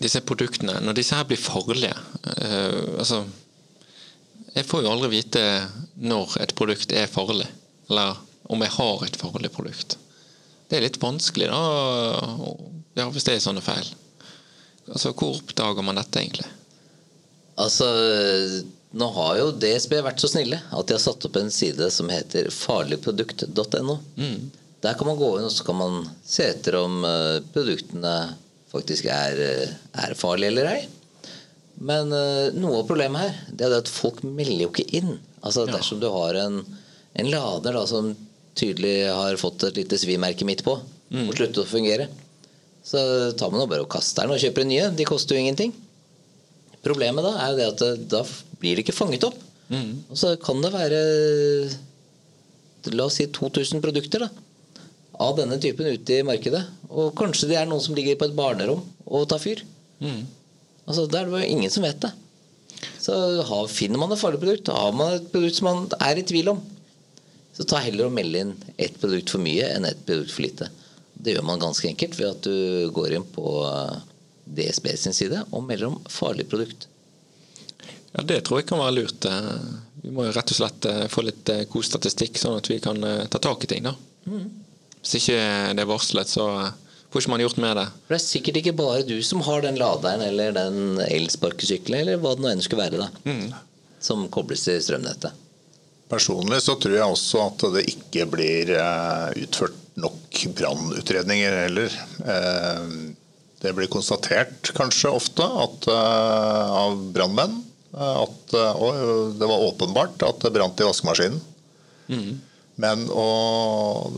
disse 0.00 0.22
produktene, 0.26 0.78
når 0.82 0.98
disse 0.98 1.16
her 1.16 1.26
blir 1.28 1.40
farlige 1.40 1.94
uh, 1.94 2.98
altså 2.98 3.24
jeg 4.54 4.66
får 4.70 4.84
jo 4.84 4.90
aldri 4.92 5.10
vite 5.16 5.42
når 5.98 6.36
et 6.44 6.54
produkt 6.54 6.92
er 6.94 7.10
farlig, 7.10 7.46
eller 7.90 8.20
om 8.52 8.62
jeg 8.62 8.74
har 8.76 9.02
et 9.02 9.18
farlig 9.18 9.50
produkt. 9.54 9.96
Det 10.70 10.78
er 10.78 10.84
litt 10.86 11.00
vanskelig, 11.02 11.48
da, 11.50 12.52
ja, 13.00 13.08
hvis 13.10 13.26
det 13.26 13.34
er 13.34 13.42
sånne 13.42 13.64
feil. 13.64 13.88
Altså, 14.92 15.10
Hvor 15.10 15.40
oppdager 15.40 15.82
man 15.82 15.98
dette, 15.98 16.22
egentlig? 16.22 16.46
Altså, 17.58 17.88
nå 18.94 19.08
har 19.16 19.38
jo 19.40 19.46
DSB 19.58 19.96
vært 20.06 20.22
så 20.22 20.30
snille 20.30 20.60
at 20.70 20.86
de 20.86 20.94
har 20.94 21.02
satt 21.02 21.24
opp 21.26 21.38
en 21.40 21.50
side 21.50 21.88
som 21.90 22.10
heter 22.12 22.50
farligprodukt.no. 22.54 23.98
Mm. 24.14 24.50
Der 24.84 24.98
kan 24.98 25.08
man 25.08 25.18
gå 25.18 25.30
inn 25.38 25.48
og 25.48 25.54
så 25.54 25.66
kan 25.66 25.78
man 25.80 26.04
se 26.22 26.46
etter 26.52 26.76
om 26.78 27.00
eh, 27.08 27.40
produktene 27.54 28.14
faktisk 28.70 29.08
er, 29.10 29.40
eh, 29.40 29.74
er 30.04 30.14
farlige 30.18 30.52
eller 30.52 30.70
ei. 30.76 30.82
Men 31.74 32.12
uh, 32.14 32.54
noe 32.54 32.84
av 32.84 32.86
problemet 32.86 33.24
her 33.24 33.38
det 33.50 33.66
er 33.66 33.72
at 33.80 33.90
folk 33.90 34.20
melder 34.22 34.62
jo 34.62 34.70
ikke 34.70 34.86
inn. 35.00 35.16
Altså. 35.42 35.66
Dersom 35.66 35.98
du 35.98 36.06
har 36.14 36.38
en, 36.38 36.60
en 37.18 37.30
lader 37.32 37.74
da, 37.74 37.82
som 37.90 38.12
tydelig 38.54 39.08
har 39.10 39.40
fått 39.40 39.66
et 39.66 39.80
lite 39.80 39.98
svimerke 39.98 40.46
midt 40.46 40.62
på 40.62 40.76
mm. 40.78 41.24
og 41.26 41.34
slutter 41.34 41.64
å 41.64 41.68
fungere, 41.68 42.06
så 42.86 43.00
tar 43.34 43.50
man 43.50 43.64
jo 43.64 43.70
bare 43.72 43.82
og 43.82 43.90
kaster 43.90 44.22
den 44.22 44.36
og 44.36 44.42
kjøper 44.42 44.62
en 44.62 44.70
nye. 44.70 44.92
De 44.94 45.08
koster 45.08 45.34
jo 45.34 45.42
ingenting. 45.42 45.74
Problemet 46.84 47.24
da 47.24 47.32
er 47.40 47.52
jo 47.52 47.58
det 47.58 47.68
at 47.72 47.84
eh, 47.86 48.02
da 48.12 48.22
blir 48.64 48.80
ikke 48.80 48.96
fanget 48.96 49.28
opp. 49.28 49.36
Mm. 49.68 49.92
Og 50.08 50.16
så 50.18 50.34
kan 50.40 50.64
det 50.64 50.72
være 50.74 51.02
La 52.92 53.06
oss 53.06 53.16
si 53.16 53.24
2000 53.32 53.80
produkter 53.80 54.26
da 54.26 54.32
av 55.22 55.36
denne 55.38 55.58
typen 55.62 55.86
ute 55.86 56.18
i 56.18 56.26
markedet. 56.26 56.62
Og 56.90 57.14
kanskje 57.18 57.50
det 57.52 57.58
er 57.60 57.68
noen 57.70 57.82
som 57.82 57.94
ligger 57.96 58.18
på 58.18 58.28
et 58.28 58.36
barnerom 58.36 58.82
og 59.06 59.28
tar 59.30 59.42
fyr. 59.42 59.62
Mm. 60.02 60.24
Altså, 60.84 61.06
det 61.08 61.20
er 61.20 61.30
det 61.30 61.48
ingen 61.48 61.72
som 61.72 61.86
vet 61.86 62.00
det. 62.02 62.12
Så 63.00 63.14
finner 63.70 64.00
man 64.00 64.12
et 64.12 64.20
farlig 64.20 64.40
produkt, 64.42 64.72
har 64.72 64.94
man 64.96 65.18
et 65.18 65.28
produkt 65.32 65.58
som 65.58 65.68
man 65.70 65.84
er 66.02 66.20
i 66.20 66.24
tvil 66.26 66.50
om, 66.54 66.62
så 67.54 67.66
ta 67.68 67.78
heller 67.84 68.08
og 68.08 68.16
meld 68.16 68.36
inn 68.36 68.54
ett 68.80 68.96
produkt 69.00 69.30
for 69.30 69.44
mye 69.44 69.68
enn 69.76 69.86
ett 69.88 70.00
produkt 70.08 70.34
for 70.34 70.44
lite. 70.44 70.68
Det 71.14 71.36
gjør 71.36 71.46
man 71.46 71.62
ganske 71.62 71.86
enkelt 71.88 72.16
ved 72.18 72.32
at 72.32 72.48
du 72.48 72.90
går 72.96 73.14
inn 73.16 73.26
på 73.36 73.46
eh, 73.68 74.00
DSB 74.58 74.90
sin 74.98 75.16
side 75.16 75.44
og 75.52 75.62
melder 75.68 75.92
om 75.92 76.00
farlig 76.10 76.48
produkt. 76.50 76.88
Ja, 78.14 78.22
Det 78.22 78.40
tror 78.46 78.60
jeg 78.60 78.68
kan 78.70 78.82
være 78.82 78.94
lurt. 79.00 79.26
Eh, 79.26 79.58
vi 80.04 80.12
må 80.14 80.28
jo 80.28 80.34
rett 80.36 80.52
og 80.52 80.58
slett 80.60 80.86
eh, 80.86 81.04
få 81.10 81.24
litt 81.26 81.50
god 81.70 81.86
statistikk, 81.86 82.38
sånn 82.38 82.60
at 82.60 82.70
vi 82.70 82.78
kan 82.82 83.00
ta 83.02 83.40
tak 83.42 83.66
i 83.66 83.70
ting. 83.74 83.88
da. 83.88 83.94
Mm. 84.30 84.46
Hvis 85.02 85.18
ikke 85.18 85.38
det 85.74 85.82
er 85.82 85.90
varslet, 85.90 86.30
så 86.30 86.46
får 87.10 87.24
ikke 87.24 87.32
man 87.34 87.42
gjort 87.44 87.60
med 87.62 87.76
det. 87.80 87.86
For 88.06 88.14
Det 88.14 88.20
er 88.20 88.26
sikkert 88.26 88.60
ikke 88.60 88.76
bare 88.78 89.06
du 89.06 89.16
som 89.26 89.42
har 89.46 89.64
den 89.64 89.80
laderen 89.80 90.22
eller 90.24 90.54
den 90.54 91.00
elsparkesykkelen 91.04 92.04
eller 92.04 92.22
hva 92.22 92.36
det 92.36 92.44
nå 92.44 92.52
enn 92.52 92.62
skulle 92.64 92.86
være, 92.86 93.02
da, 93.02 93.10
mm. 93.26 93.98
som 94.02 94.28
kobles 94.32 94.64
til 94.68 94.80
strømnettet. 94.82 95.42
Personlig 96.08 96.62
så 96.62 96.78
tror 96.78 96.94
jeg 96.94 97.10
også 97.16 97.42
at 97.48 97.66
det 97.74 97.84
ikke 97.90 98.26
blir 98.30 98.72
utført 99.40 99.76
nok 99.98 100.40
brannutredninger 100.58 101.54
heller. 101.64 101.94
Det 103.64 103.72
blir 103.72 103.90
konstatert 103.90 104.68
kanskje 104.76 105.14
ofte 105.16 105.46
at, 105.64 105.88
av 105.88 107.00
brannmenn 107.14 107.62
at 107.94 108.54
det 108.54 109.46
var 109.46 109.66
åpenbart 109.68 110.22
at 110.26 110.42
det 110.42 110.50
brant 110.54 110.80
i 110.82 110.86
vaskemaskinen. 110.88 111.38
Mm. 112.10 112.40
Men 112.80 113.04
og, 113.14 114.16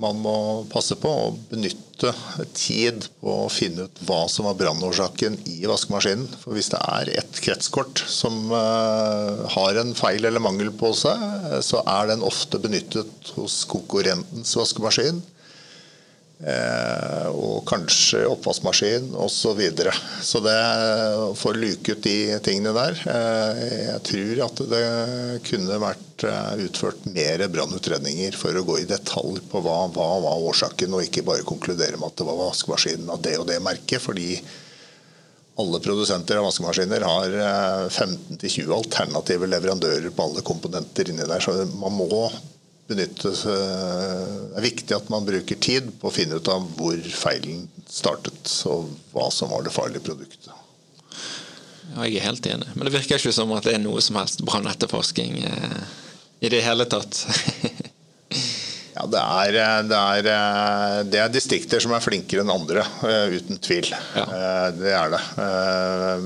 man 0.00 0.20
må 0.24 0.34
passe 0.72 0.96
på 0.96 1.10
å 1.10 1.32
benytte 1.50 2.12
tid 2.56 3.04
på 3.20 3.34
å 3.44 3.50
finne 3.52 3.84
ut 3.88 4.02
hva 4.08 4.22
som 4.32 4.48
var 4.48 4.56
brannårsaken 4.60 5.36
i 5.50 5.58
vaskemaskinen. 5.68 6.28
For 6.40 6.56
hvis 6.56 6.70
det 6.72 6.80
er 6.80 7.10
et 7.20 7.40
kretskort 7.44 8.00
som 8.08 8.48
uh, 8.54 9.44
har 9.52 9.80
en 9.82 9.92
feil 9.98 10.24
eller 10.24 10.42
mangel 10.42 10.72
på 10.72 10.94
seg, 10.96 11.20
så 11.64 11.82
er 11.84 12.14
den 12.14 12.24
ofte 12.24 12.60
benyttet 12.62 13.34
hos 13.36 13.60
konkurrentens 13.68 14.56
vaskemaskin. 14.56 15.20
Eh, 16.38 17.28
og 17.34 17.64
kanskje 17.66 18.20
oppvaskmaskin 18.30 19.08
osv. 19.10 19.38
Så, 19.38 19.54
videre. 19.58 19.92
så 20.22 20.38
det 20.44 20.58
får 21.40 21.56
luke 21.58 21.96
ut 21.96 22.04
de 22.04 22.36
tingene 22.46 22.70
der 22.76 23.00
eh, 23.10 23.62
Jeg 23.88 24.02
tror 24.06 24.42
at 24.44 24.62
det 24.70 24.82
kunne 25.48 25.80
vært 25.82 26.26
eh, 26.28 26.62
utført 26.68 27.08
mer 27.10 27.42
brannutredninger 27.50 28.38
for 28.38 28.54
å 28.54 28.62
gå 28.68 28.78
i 28.78 28.86
detalj 28.86 29.40
på 29.50 29.64
hva 29.64 29.80
var 29.96 30.46
årsaken, 30.46 30.94
og 30.94 31.08
ikke 31.08 31.26
bare 31.26 31.46
konkludere 31.48 31.98
med 31.98 32.06
at 32.12 32.22
det 32.22 32.28
var 32.30 32.38
vaskemaskinen 32.44 33.10
av 33.10 33.22
det 33.24 33.34
og 33.40 33.48
det 33.50 33.58
merket. 33.64 33.98
fordi 34.04 34.38
alle 35.58 35.80
produsenter 35.82 36.38
av 36.38 36.46
vaskemaskiner 36.46 37.02
har 37.02 37.32
15-20 37.90 38.70
alternative 38.76 39.48
leverandører 39.50 40.14
på 40.14 40.28
alle 40.28 40.46
komponenter 40.46 41.10
inni 41.10 41.26
der. 41.26 41.42
Så 41.42 41.56
man 41.80 41.98
må 41.98 42.28
benyttes 42.88 43.44
eh, 43.46 44.22
Det 44.52 44.60
er 44.60 44.64
viktig 44.64 44.96
at 44.96 45.10
man 45.12 45.26
bruker 45.26 45.60
tid 45.60 45.90
på 46.00 46.08
å 46.08 46.14
finne 46.14 46.38
ut 46.40 46.48
av 46.52 46.64
hvor 46.78 46.98
feilen 47.12 47.66
startet, 47.88 48.48
og 48.68 48.90
hva 49.14 49.28
som 49.34 49.52
var 49.52 49.64
det 49.66 49.74
farlige 49.74 50.04
produktet. 50.08 50.52
Ja, 51.94 52.04
jeg 52.04 52.18
er 52.20 52.28
helt 52.28 52.48
enig. 52.48 52.68
Men 52.74 52.88
det 52.88 52.94
virker 52.94 53.20
ikke 53.20 53.34
som 53.34 53.52
at 53.56 53.66
det 53.66 53.78
er 53.78 53.82
noe 53.82 54.02
som 54.04 54.18
helst 54.20 54.44
brannetterforsking 54.46 55.40
eh, 55.48 55.80
i 56.44 56.52
det 56.52 56.60
hele 56.64 56.84
tatt. 56.90 57.22
ja, 58.96 59.06
det 59.08 59.22
er, 59.22 59.56
eh, 59.62 59.80
det, 59.88 60.02
er, 60.02 60.30
eh, 60.34 60.98
det 61.08 61.22
er, 61.24 61.32
distrikter 61.32 61.82
som 61.82 61.96
er 61.96 62.04
flinkere 62.04 62.44
enn 62.44 62.52
andre, 62.52 62.84
uten 63.32 63.60
tvil. 63.64 63.88
Ja. 64.16 64.28
Det 64.76 64.94
er 65.00 65.16
det. 65.16 65.24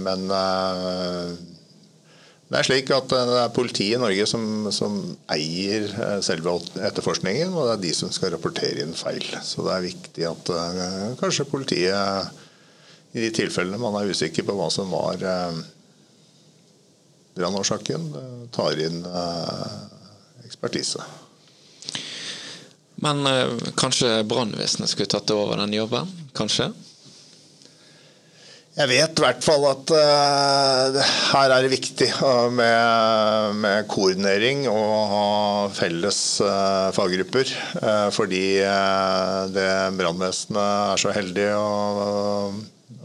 Men 0.03 0.27
det 2.53 2.59
er 2.61 2.67
slik 2.69 2.91
at 2.93 3.13
eh, 3.17 3.29
det 3.31 3.39
er 3.41 3.55
politiet 3.57 3.97
i 3.97 4.01
Norge 4.01 4.27
som, 4.29 4.43
som, 4.77 4.97
eier 5.33 5.87
eh, 5.89 6.19
selve 6.25 6.59
etterforskningen, 6.85 7.55
og 7.57 7.65
det 7.65 7.77
er 7.79 7.83
de 7.87 7.93
som 7.97 8.13
skal 8.13 8.35
rapportere 8.35 8.85
inn 8.85 8.93
feil. 8.97 9.25
Så 9.41 9.65
det 9.65 9.73
er 9.73 9.87
viktig 9.87 10.27
at 10.29 10.53
uh, 10.53 11.07
kanskje 11.21 11.49
politiet 11.49 13.17
i 13.17 13.25
de 13.25 13.31
tilfellene 13.33 13.81
man 13.81 13.97
er 13.97 14.13
usikker 14.13 14.45
på 14.45 14.57
hva 14.57 14.69
som 14.73 14.93
var 14.93 15.21
brannårsaken, 17.37 18.07
tar 18.53 18.81
inn 18.81 19.03
ekspertise. 20.47 21.05
Men 23.05 23.21
kanskje 23.77 24.23
brannvesenet 24.29 24.93
skulle 24.93 25.13
tatt 25.13 25.33
over 25.37 25.61
den 25.61 25.77
jobben? 25.77 26.09
Kanskje? 26.37 26.71
Jeg 28.73 28.89
vet 28.89 29.19
i 29.21 29.21
hvert 29.21 29.45
fall 29.45 29.67
at 29.69 29.91
uh, 29.93 30.95
her 31.35 31.53
er 31.53 31.61
det 31.61 31.75
viktig 31.75 32.07
uh, 32.25 32.49
med, 32.49 33.59
med, 33.61 33.85
koordinering 33.93 34.63
og 34.71 35.11
ha 35.11 35.27
felles 35.77 36.21
uh, 36.41 36.89
faggrupper. 36.97 37.53
fordi 38.17 38.65
det 39.53 39.69
brannvesenet 39.99 40.63
er 40.63 41.03
så 41.05 41.13
heldig 41.13 41.47
å, 41.59 41.69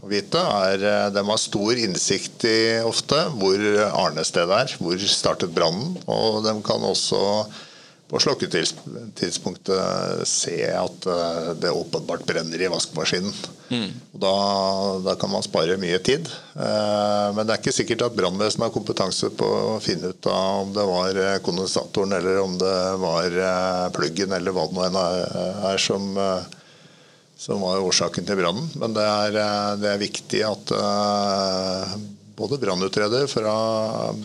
å 0.00 0.08
vite, 0.08 0.40
er 0.40 1.12
de 1.12 1.26
har 1.28 1.42
stor 1.42 1.84
innsikt 1.84 2.48
i 2.48 2.58
ofte 2.80 3.20
hvor 3.36 3.60
arnestedet 3.90 4.62
er, 4.62 4.76
hvor 4.80 5.04
startet 5.04 5.52
brannen. 5.52 5.98
Og 6.08 6.46
de 6.48 6.56
kan 6.64 6.88
også 6.94 7.20
på 8.08 8.16
slukketidspunktet 8.24 10.28
se 10.28 10.70
at 10.72 11.06
eh, 11.06 11.50
det 11.60 11.70
åpenbart 11.70 12.26
brenner 12.26 12.62
i 12.62 12.68
vaskemaskinen. 12.72 13.32
Mm. 13.68 13.90
Da, 14.12 14.32
da, 15.04 15.14
kan 15.20 15.30
man 15.30 15.42
spare 15.44 15.76
mye 15.76 15.98
tid. 16.00 16.28
Eh, 16.56 17.34
men 17.36 17.44
det 17.44 17.52
er 17.52 17.58
ikke 17.60 17.76
sikkert 17.76 18.02
at 18.06 18.16
brannvesenet 18.16 18.64
har 18.64 18.72
kompetanse 18.72 19.28
på 19.36 19.44
å 19.44 19.80
finne 19.84 20.08
ut 20.14 20.26
av 20.32 20.62
om 20.62 20.72
det 20.72 20.86
var 20.88 21.20
eh, 21.24 21.36
kondensatoren 21.44 22.12
eller 22.16 22.40
om 22.40 22.56
det 22.60 22.96
var 23.04 23.28
pluggen 23.92 24.32
eller 24.32 24.52
hva 24.56 24.64
det 24.70 24.76
nå 24.78 24.82
enn 24.88 24.96
er 25.68 25.78
som, 25.82 26.16
som 27.36 27.60
var 27.60 27.84
årsaken 27.84 28.24
til 28.24 28.40
brannen. 28.40 28.72
Men 28.80 28.96
det 28.96 29.04
er, 29.04 29.36
det 29.84 29.92
er 29.92 30.06
viktig 30.06 30.40
at 30.48 30.72
både 32.38 32.58
brannutredere 32.62 33.26
fra 33.30 33.54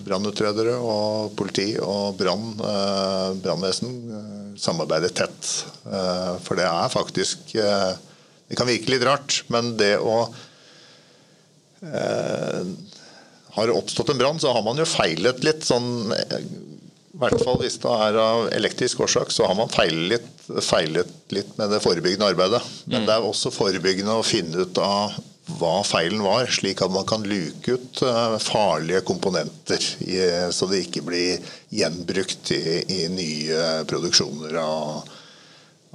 brannutredere 0.06 0.76
og 0.78 1.34
politi 1.38 1.74
og 1.82 2.18
brann, 2.20 2.52
eh, 2.62 3.30
brannvesen 3.42 3.94
eh, 4.20 4.42
samarbeider 4.62 5.14
tett. 5.18 5.50
Eh, 5.90 6.34
for 6.46 6.60
det 6.60 6.68
er 6.70 6.94
faktisk 6.94 7.54
Det 7.54 8.58
kan 8.60 8.68
virke 8.70 8.92
litt 8.92 9.06
rart, 9.08 9.40
men 9.50 9.74
det 9.80 9.98
å 9.98 10.28
Har 13.54 13.68
det 13.68 13.74
oppstått 13.76 14.10
en 14.14 14.18
brann, 14.20 14.40
så 14.40 14.54
har 14.54 14.64
man 14.64 14.78
jo 14.78 14.86
feilet 14.88 15.42
litt 15.44 15.66
sånn 15.68 16.14
i 16.14 17.20
hvert 17.22 17.44
fall 17.44 17.60
hvis 17.62 17.76
det 17.82 17.92
er 18.06 18.18
av 18.18 18.48
elektrisk 18.56 19.04
årsak, 19.06 19.32
så 19.32 19.46
har 19.46 19.58
man 19.58 19.70
feilet 19.70 20.26
feilet 20.64 21.12
litt 21.34 21.52
med 21.60 21.70
det 21.72 21.82
forebyggende 21.84 22.30
arbeidet. 22.32 22.62
Men 22.86 23.04
mm. 23.04 23.06
det 23.08 23.14
er 23.16 23.28
også 23.28 23.52
forebyggende 23.54 24.16
å 24.18 24.26
finne 24.26 24.66
ut 24.66 24.80
av 24.82 25.14
hva 25.46 25.82
feilen 25.84 26.22
var, 26.24 26.48
slik 26.48 26.82
at 26.82 26.92
man 26.92 27.06
kan 27.08 27.26
luke 27.28 27.76
ut 27.76 28.02
eh, 28.08 28.38
farlige 28.40 29.02
komponenter, 29.08 29.84
så 30.56 30.70
det 30.72 30.86
ikke 30.86 31.04
blir 31.04 31.44
gjenbrukt 31.74 32.54
i, 32.56 32.64
i 32.88 33.02
nye 33.12 33.84
produksjoner 33.90 34.56
av, 34.62 35.10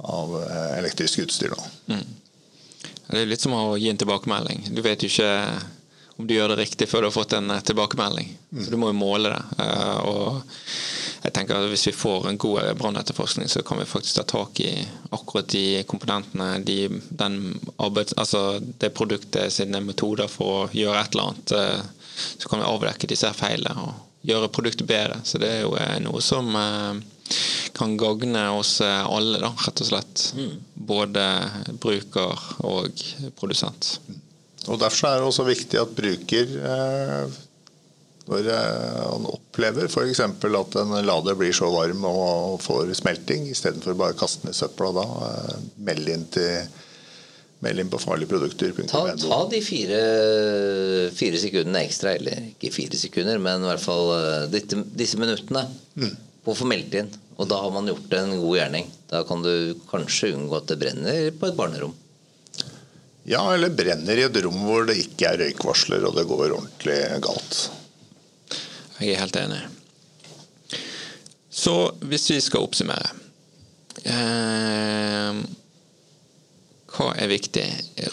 av 0.05 0.37
eh, 0.43 0.77
elektrisk 0.77 1.25
utstyr. 1.25 1.55
Mm. 1.89 2.05
Det 3.09 3.23
er 3.23 3.29
litt 3.31 3.41
som 3.41 3.57
å 3.57 3.73
gi 3.79 3.89
en 3.89 3.97
tilbakemelding. 3.97 4.67
Du 4.69 4.83
vet 4.85 5.01
jo 5.01 5.09
ikke 5.09 5.33
om 6.19 6.27
du 6.29 6.35
gjør 6.35 6.53
det 6.53 6.61
riktig 6.61 6.85
før 6.91 7.01
du 7.01 7.09
har 7.09 7.17
fått 7.17 7.33
en 7.39 7.49
eh, 7.55 7.65
tilbakemelding. 7.65 8.35
Mm. 8.51 8.63
Så 8.63 8.69
du 8.69 8.77
må 8.77 8.93
jo 8.93 8.99
måle 9.01 9.33
det. 9.33 9.65
Og 10.05 10.43
jeg 11.19 11.33
tenker 11.35 11.57
at 11.57 11.69
Hvis 11.71 11.87
vi 11.89 11.95
får 11.95 12.27
en 12.29 12.37
god 12.39 12.77
brannetterforskning, 12.79 13.49
så 13.51 13.61
kan 13.63 13.79
vi 13.79 13.85
faktisk 13.85 14.15
ta 14.15 14.23
tak 14.23 14.59
i 14.63 14.71
akkurat 15.11 15.47
de 15.51 15.83
komponentene, 15.83 16.59
de, 16.63 16.87
arbeids, 17.77 18.13
altså 18.17 18.59
det 18.59 18.93
produktet 18.95 19.53
sine 19.53 19.81
metoder 19.83 20.31
for 20.31 20.63
å 20.63 20.69
gjøre 20.71 21.01
et 21.01 21.15
eller 21.15 21.27
annet. 21.27 21.51
Eh, 21.51 22.13
så 22.37 22.49
kan 22.49 22.63
vi 22.63 22.69
avdekke 22.69 23.09
disse 23.11 23.31
feilene 23.35 23.83
og 23.83 24.29
gjøre 24.29 24.51
produktet 24.55 24.87
bedre. 24.87 25.19
Så 25.27 25.41
det 25.43 25.51
er 25.57 25.61
jo 25.65 25.75
eh, 25.79 25.97
noe 26.03 26.23
som 26.23 26.55
eh, 26.55 27.03
kan 27.75 27.97
gagne 27.99 28.47
oss 28.55 28.79
alle, 28.81 29.41
da, 29.43 29.51
rett 29.65 29.83
og 29.83 29.91
slett. 29.91 30.23
Mm. 30.39 30.55
Både 30.73 31.27
bruker 31.83 32.47
og 32.63 33.03
produsent. 33.39 33.97
Og 34.71 34.79
Derfor 34.79 35.09
er 35.09 35.19
det 35.19 35.27
også 35.27 35.45
viktig 35.47 35.79
at 35.83 35.93
bruker 35.95 36.57
når 38.29 38.49
han 38.53 39.25
opplever 39.29 39.87
f.eks. 39.89 40.21
at 40.21 40.75
en 40.77 40.93
lader 41.05 41.37
blir 41.37 41.55
så 41.55 41.69
varm 41.73 42.03
og 42.05 42.59
får 42.61 42.91
smelting, 42.99 43.47
istedenfor 43.49 43.97
bare 43.97 44.13
å 44.13 44.19
kaste 44.19 44.45
den 44.45 44.53
i 44.53 44.57
søpla 44.57 44.91
da, 44.93 45.05
eh, 45.29 45.55
meld 45.87 46.11
inn, 46.13 46.27
meld 47.65 47.81
inn 47.81 47.89
på 47.89 48.01
farlige 48.03 48.29
produkter. 48.29 48.75
Ta, 48.91 49.01
ta, 49.17 49.39
de 49.49 49.61
fire, 49.65 50.01
fire, 51.15 51.41
sekundene 51.41 51.81
ekstra, 51.87 52.13
eller 52.19 52.51
ikke 52.51 52.73
fire 52.75 52.99
sekunder, 53.01 53.41
men 53.41 53.65
i 53.65 53.71
hvert 53.71 53.83
fall 53.83 54.13
eh, 54.19 54.45
disse, 54.53 54.83
disse 54.93 55.21
minuttene 55.21 55.65
mm. 55.97 56.13
på 56.45 56.53
å 56.53 56.59
få 56.61 56.69
meldt 56.69 57.01
inn. 57.01 57.09
Og 57.39 57.47
da 57.49 57.57
har 57.63 57.73
man 57.73 57.87
gjort 57.87 58.13
en 58.19 58.35
god 58.35 58.55
gjerning. 58.59 58.93
Da 59.09 59.23
kan 59.25 59.41
du 59.41 59.73
kanskje 59.89 60.33
unngå 60.35 60.59
at 60.59 60.69
det 60.69 60.77
brenner 60.81 61.29
på 61.39 61.49
et 61.49 61.57
barnerom. 61.57 61.95
Ja, 63.29 63.41
eller 63.53 63.71
brenner 63.73 64.17
i 64.17 64.25
et 64.25 64.39
rom 64.43 64.57
hvor 64.65 64.87
det 64.89 64.97
ikke 65.03 65.31
er 65.31 65.43
røykvarsler 65.43 66.05
og 66.07 66.17
det 66.17 66.25
går 66.29 66.49
ordentlig 66.49 66.97
galt. 67.23 67.59
Jeg 68.99 69.15
er 69.15 69.21
helt 69.23 69.39
enig. 69.39 69.61
Så 71.49 71.73
hvis 72.05 72.27
vi 72.29 72.39
skal 72.43 72.65
oppsummere 72.67 73.13
eh, 74.05 75.39
Hva 76.93 77.07
er 77.15 77.31
viktig 77.31 77.65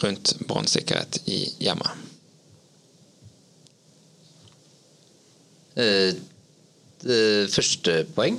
rundt 0.02 0.36
brannsikkerhet 0.46 1.20
i 1.26 1.40
hjemmet? 1.62 2.06
Eh, 5.76 6.14
første 7.52 7.98
poeng 8.16 8.38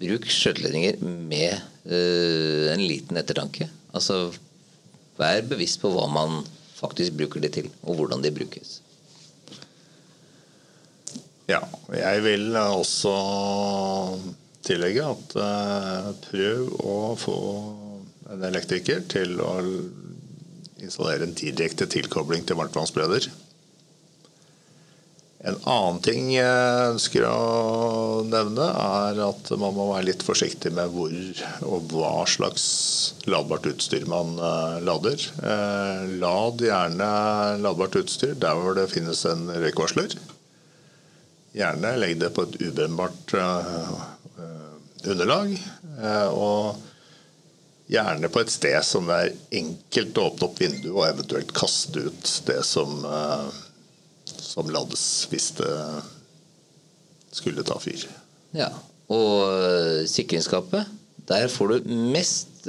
bruk 0.00 0.28
skjøteledninger 0.30 1.00
med 1.02 1.56
eh, 1.90 2.68
en 2.72 2.84
liten 2.84 3.18
ettertanke. 3.20 3.68
Altså 3.92 4.30
vær 5.20 5.42
bevisst 5.48 5.80
på 5.82 5.90
hva 5.92 6.06
man 6.12 6.40
faktisk 6.76 7.18
bruker 7.18 7.42
det 7.44 7.52
til, 7.58 7.68
og 7.82 7.98
hvordan 7.98 8.22
de 8.24 8.32
brukes. 8.32 8.78
Ja, 11.50 11.60
jeg 11.96 12.22
vil 12.22 12.54
også 12.54 13.12
tillegge 14.66 15.06
at 15.08 15.36
uh, 15.40 16.10
prøv 16.28 16.68
å 16.86 16.96
få 17.18 17.36
en 18.30 18.44
elektriker 18.46 19.02
til 19.10 19.40
å 19.42 19.54
installere 20.80 21.26
en 21.26 21.34
direkte 21.36 21.88
tilkobling 21.90 22.46
til 22.46 22.60
varmtvannsbereder. 22.60 23.26
En 25.50 25.56
annen 25.72 25.98
ting 26.04 26.26
jeg 26.34 26.88
ønsker 26.92 27.24
å 27.24 28.22
nevne, 28.28 28.66
er 28.70 29.22
at 29.24 29.50
man 29.56 29.72
må 29.74 29.88
være 29.94 30.10
litt 30.10 30.24
forsiktig 30.24 30.70
med 30.76 30.92
hvor 30.92 31.14
og 31.64 31.94
hva 31.94 32.26
slags 32.28 32.66
ladbart 33.24 33.66
utstyr 33.72 34.04
man 34.10 34.36
uh, 34.38 34.76
lader. 34.84 35.24
Uh, 35.40 36.04
lad 36.20 36.62
gjerne 36.62 37.14
ladbart 37.64 37.96
utstyr 38.04 38.36
der 38.38 38.60
hvor 38.60 38.76
det 38.78 38.92
finnes 38.92 39.24
en 39.26 39.48
røykvarsler. 39.50 40.20
Gjerne 41.56 41.96
legg 41.98 42.20
det 42.20 42.30
på 42.34 42.44
et 42.46 42.60
ubrennbart 42.62 43.34
uh, 43.34 43.96
underlag. 45.10 45.56
Uh, 45.98 46.28
og 46.30 46.86
Gjerne 47.90 48.28
på 48.30 48.44
et 48.44 48.52
sted 48.54 48.76
som 48.86 49.08
er 49.10 49.32
enkelt 49.58 50.18
å 50.20 50.28
åpne 50.28 50.46
opp 50.46 50.60
vinduet 50.62 50.92
og 50.92 51.08
eventuelt 51.08 51.50
kaste 51.56 52.04
ut 52.06 52.28
det 52.46 52.60
som, 52.62 52.92
eh, 53.02 53.48
som 54.30 54.70
lades 54.70 55.02
hvis 55.26 55.48
det 55.58 55.72
skulle 57.34 57.66
ta 57.66 57.80
fyr. 57.82 58.04
Ja, 58.54 58.68
Og 59.10 60.06
sikringsskapet, 60.06 60.86
der 61.26 61.48
får 61.50 61.66
du 61.82 61.90
mest 62.14 62.62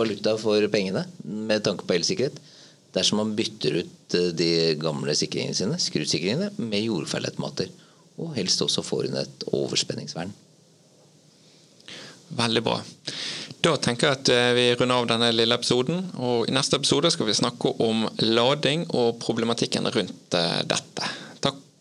valuta 0.00 0.38
for 0.40 0.68
pengene 0.72 1.04
med 1.20 1.60
tanke 1.68 1.84
på 1.84 1.98
elsikkerhet 1.98 2.40
dersom 2.96 3.20
man 3.20 3.36
bytter 3.36 3.82
ut 3.82 3.92
øh, 4.14 4.32
de 4.36 4.76
gamle 4.80 5.14
sikringene 5.18 5.54
sine, 5.54 5.78
skrusikringene, 5.82 6.52
med 6.56 6.86
jordfellautomater. 6.86 7.72
Og 8.18 8.34
helst 8.38 8.62
også 8.62 8.84
får 8.86 9.08
inn 9.08 9.18
et 9.20 9.46
overspenningsvern. 9.52 10.32
Veldig 12.36 12.62
bra. 12.66 12.80
Da 13.62 13.74
tenker 13.82 14.08
jeg 14.08 14.18
at 14.20 14.30
eh, 14.32 14.54
vi 14.56 14.64
runder 14.78 15.02
av 15.02 15.08
denne 15.10 15.30
lille 15.34 15.56
episoden. 15.58 16.04
og 16.22 16.48
I 16.48 16.54
neste 16.54 16.78
episode 16.78 17.10
skal 17.14 17.28
vi 17.28 17.36
snakke 17.38 17.72
om 17.82 18.06
lading 18.22 18.86
og 18.94 19.18
problematikken 19.22 19.88
rundt 19.90 20.36
eh, 20.38 20.60
dette. 20.66 21.10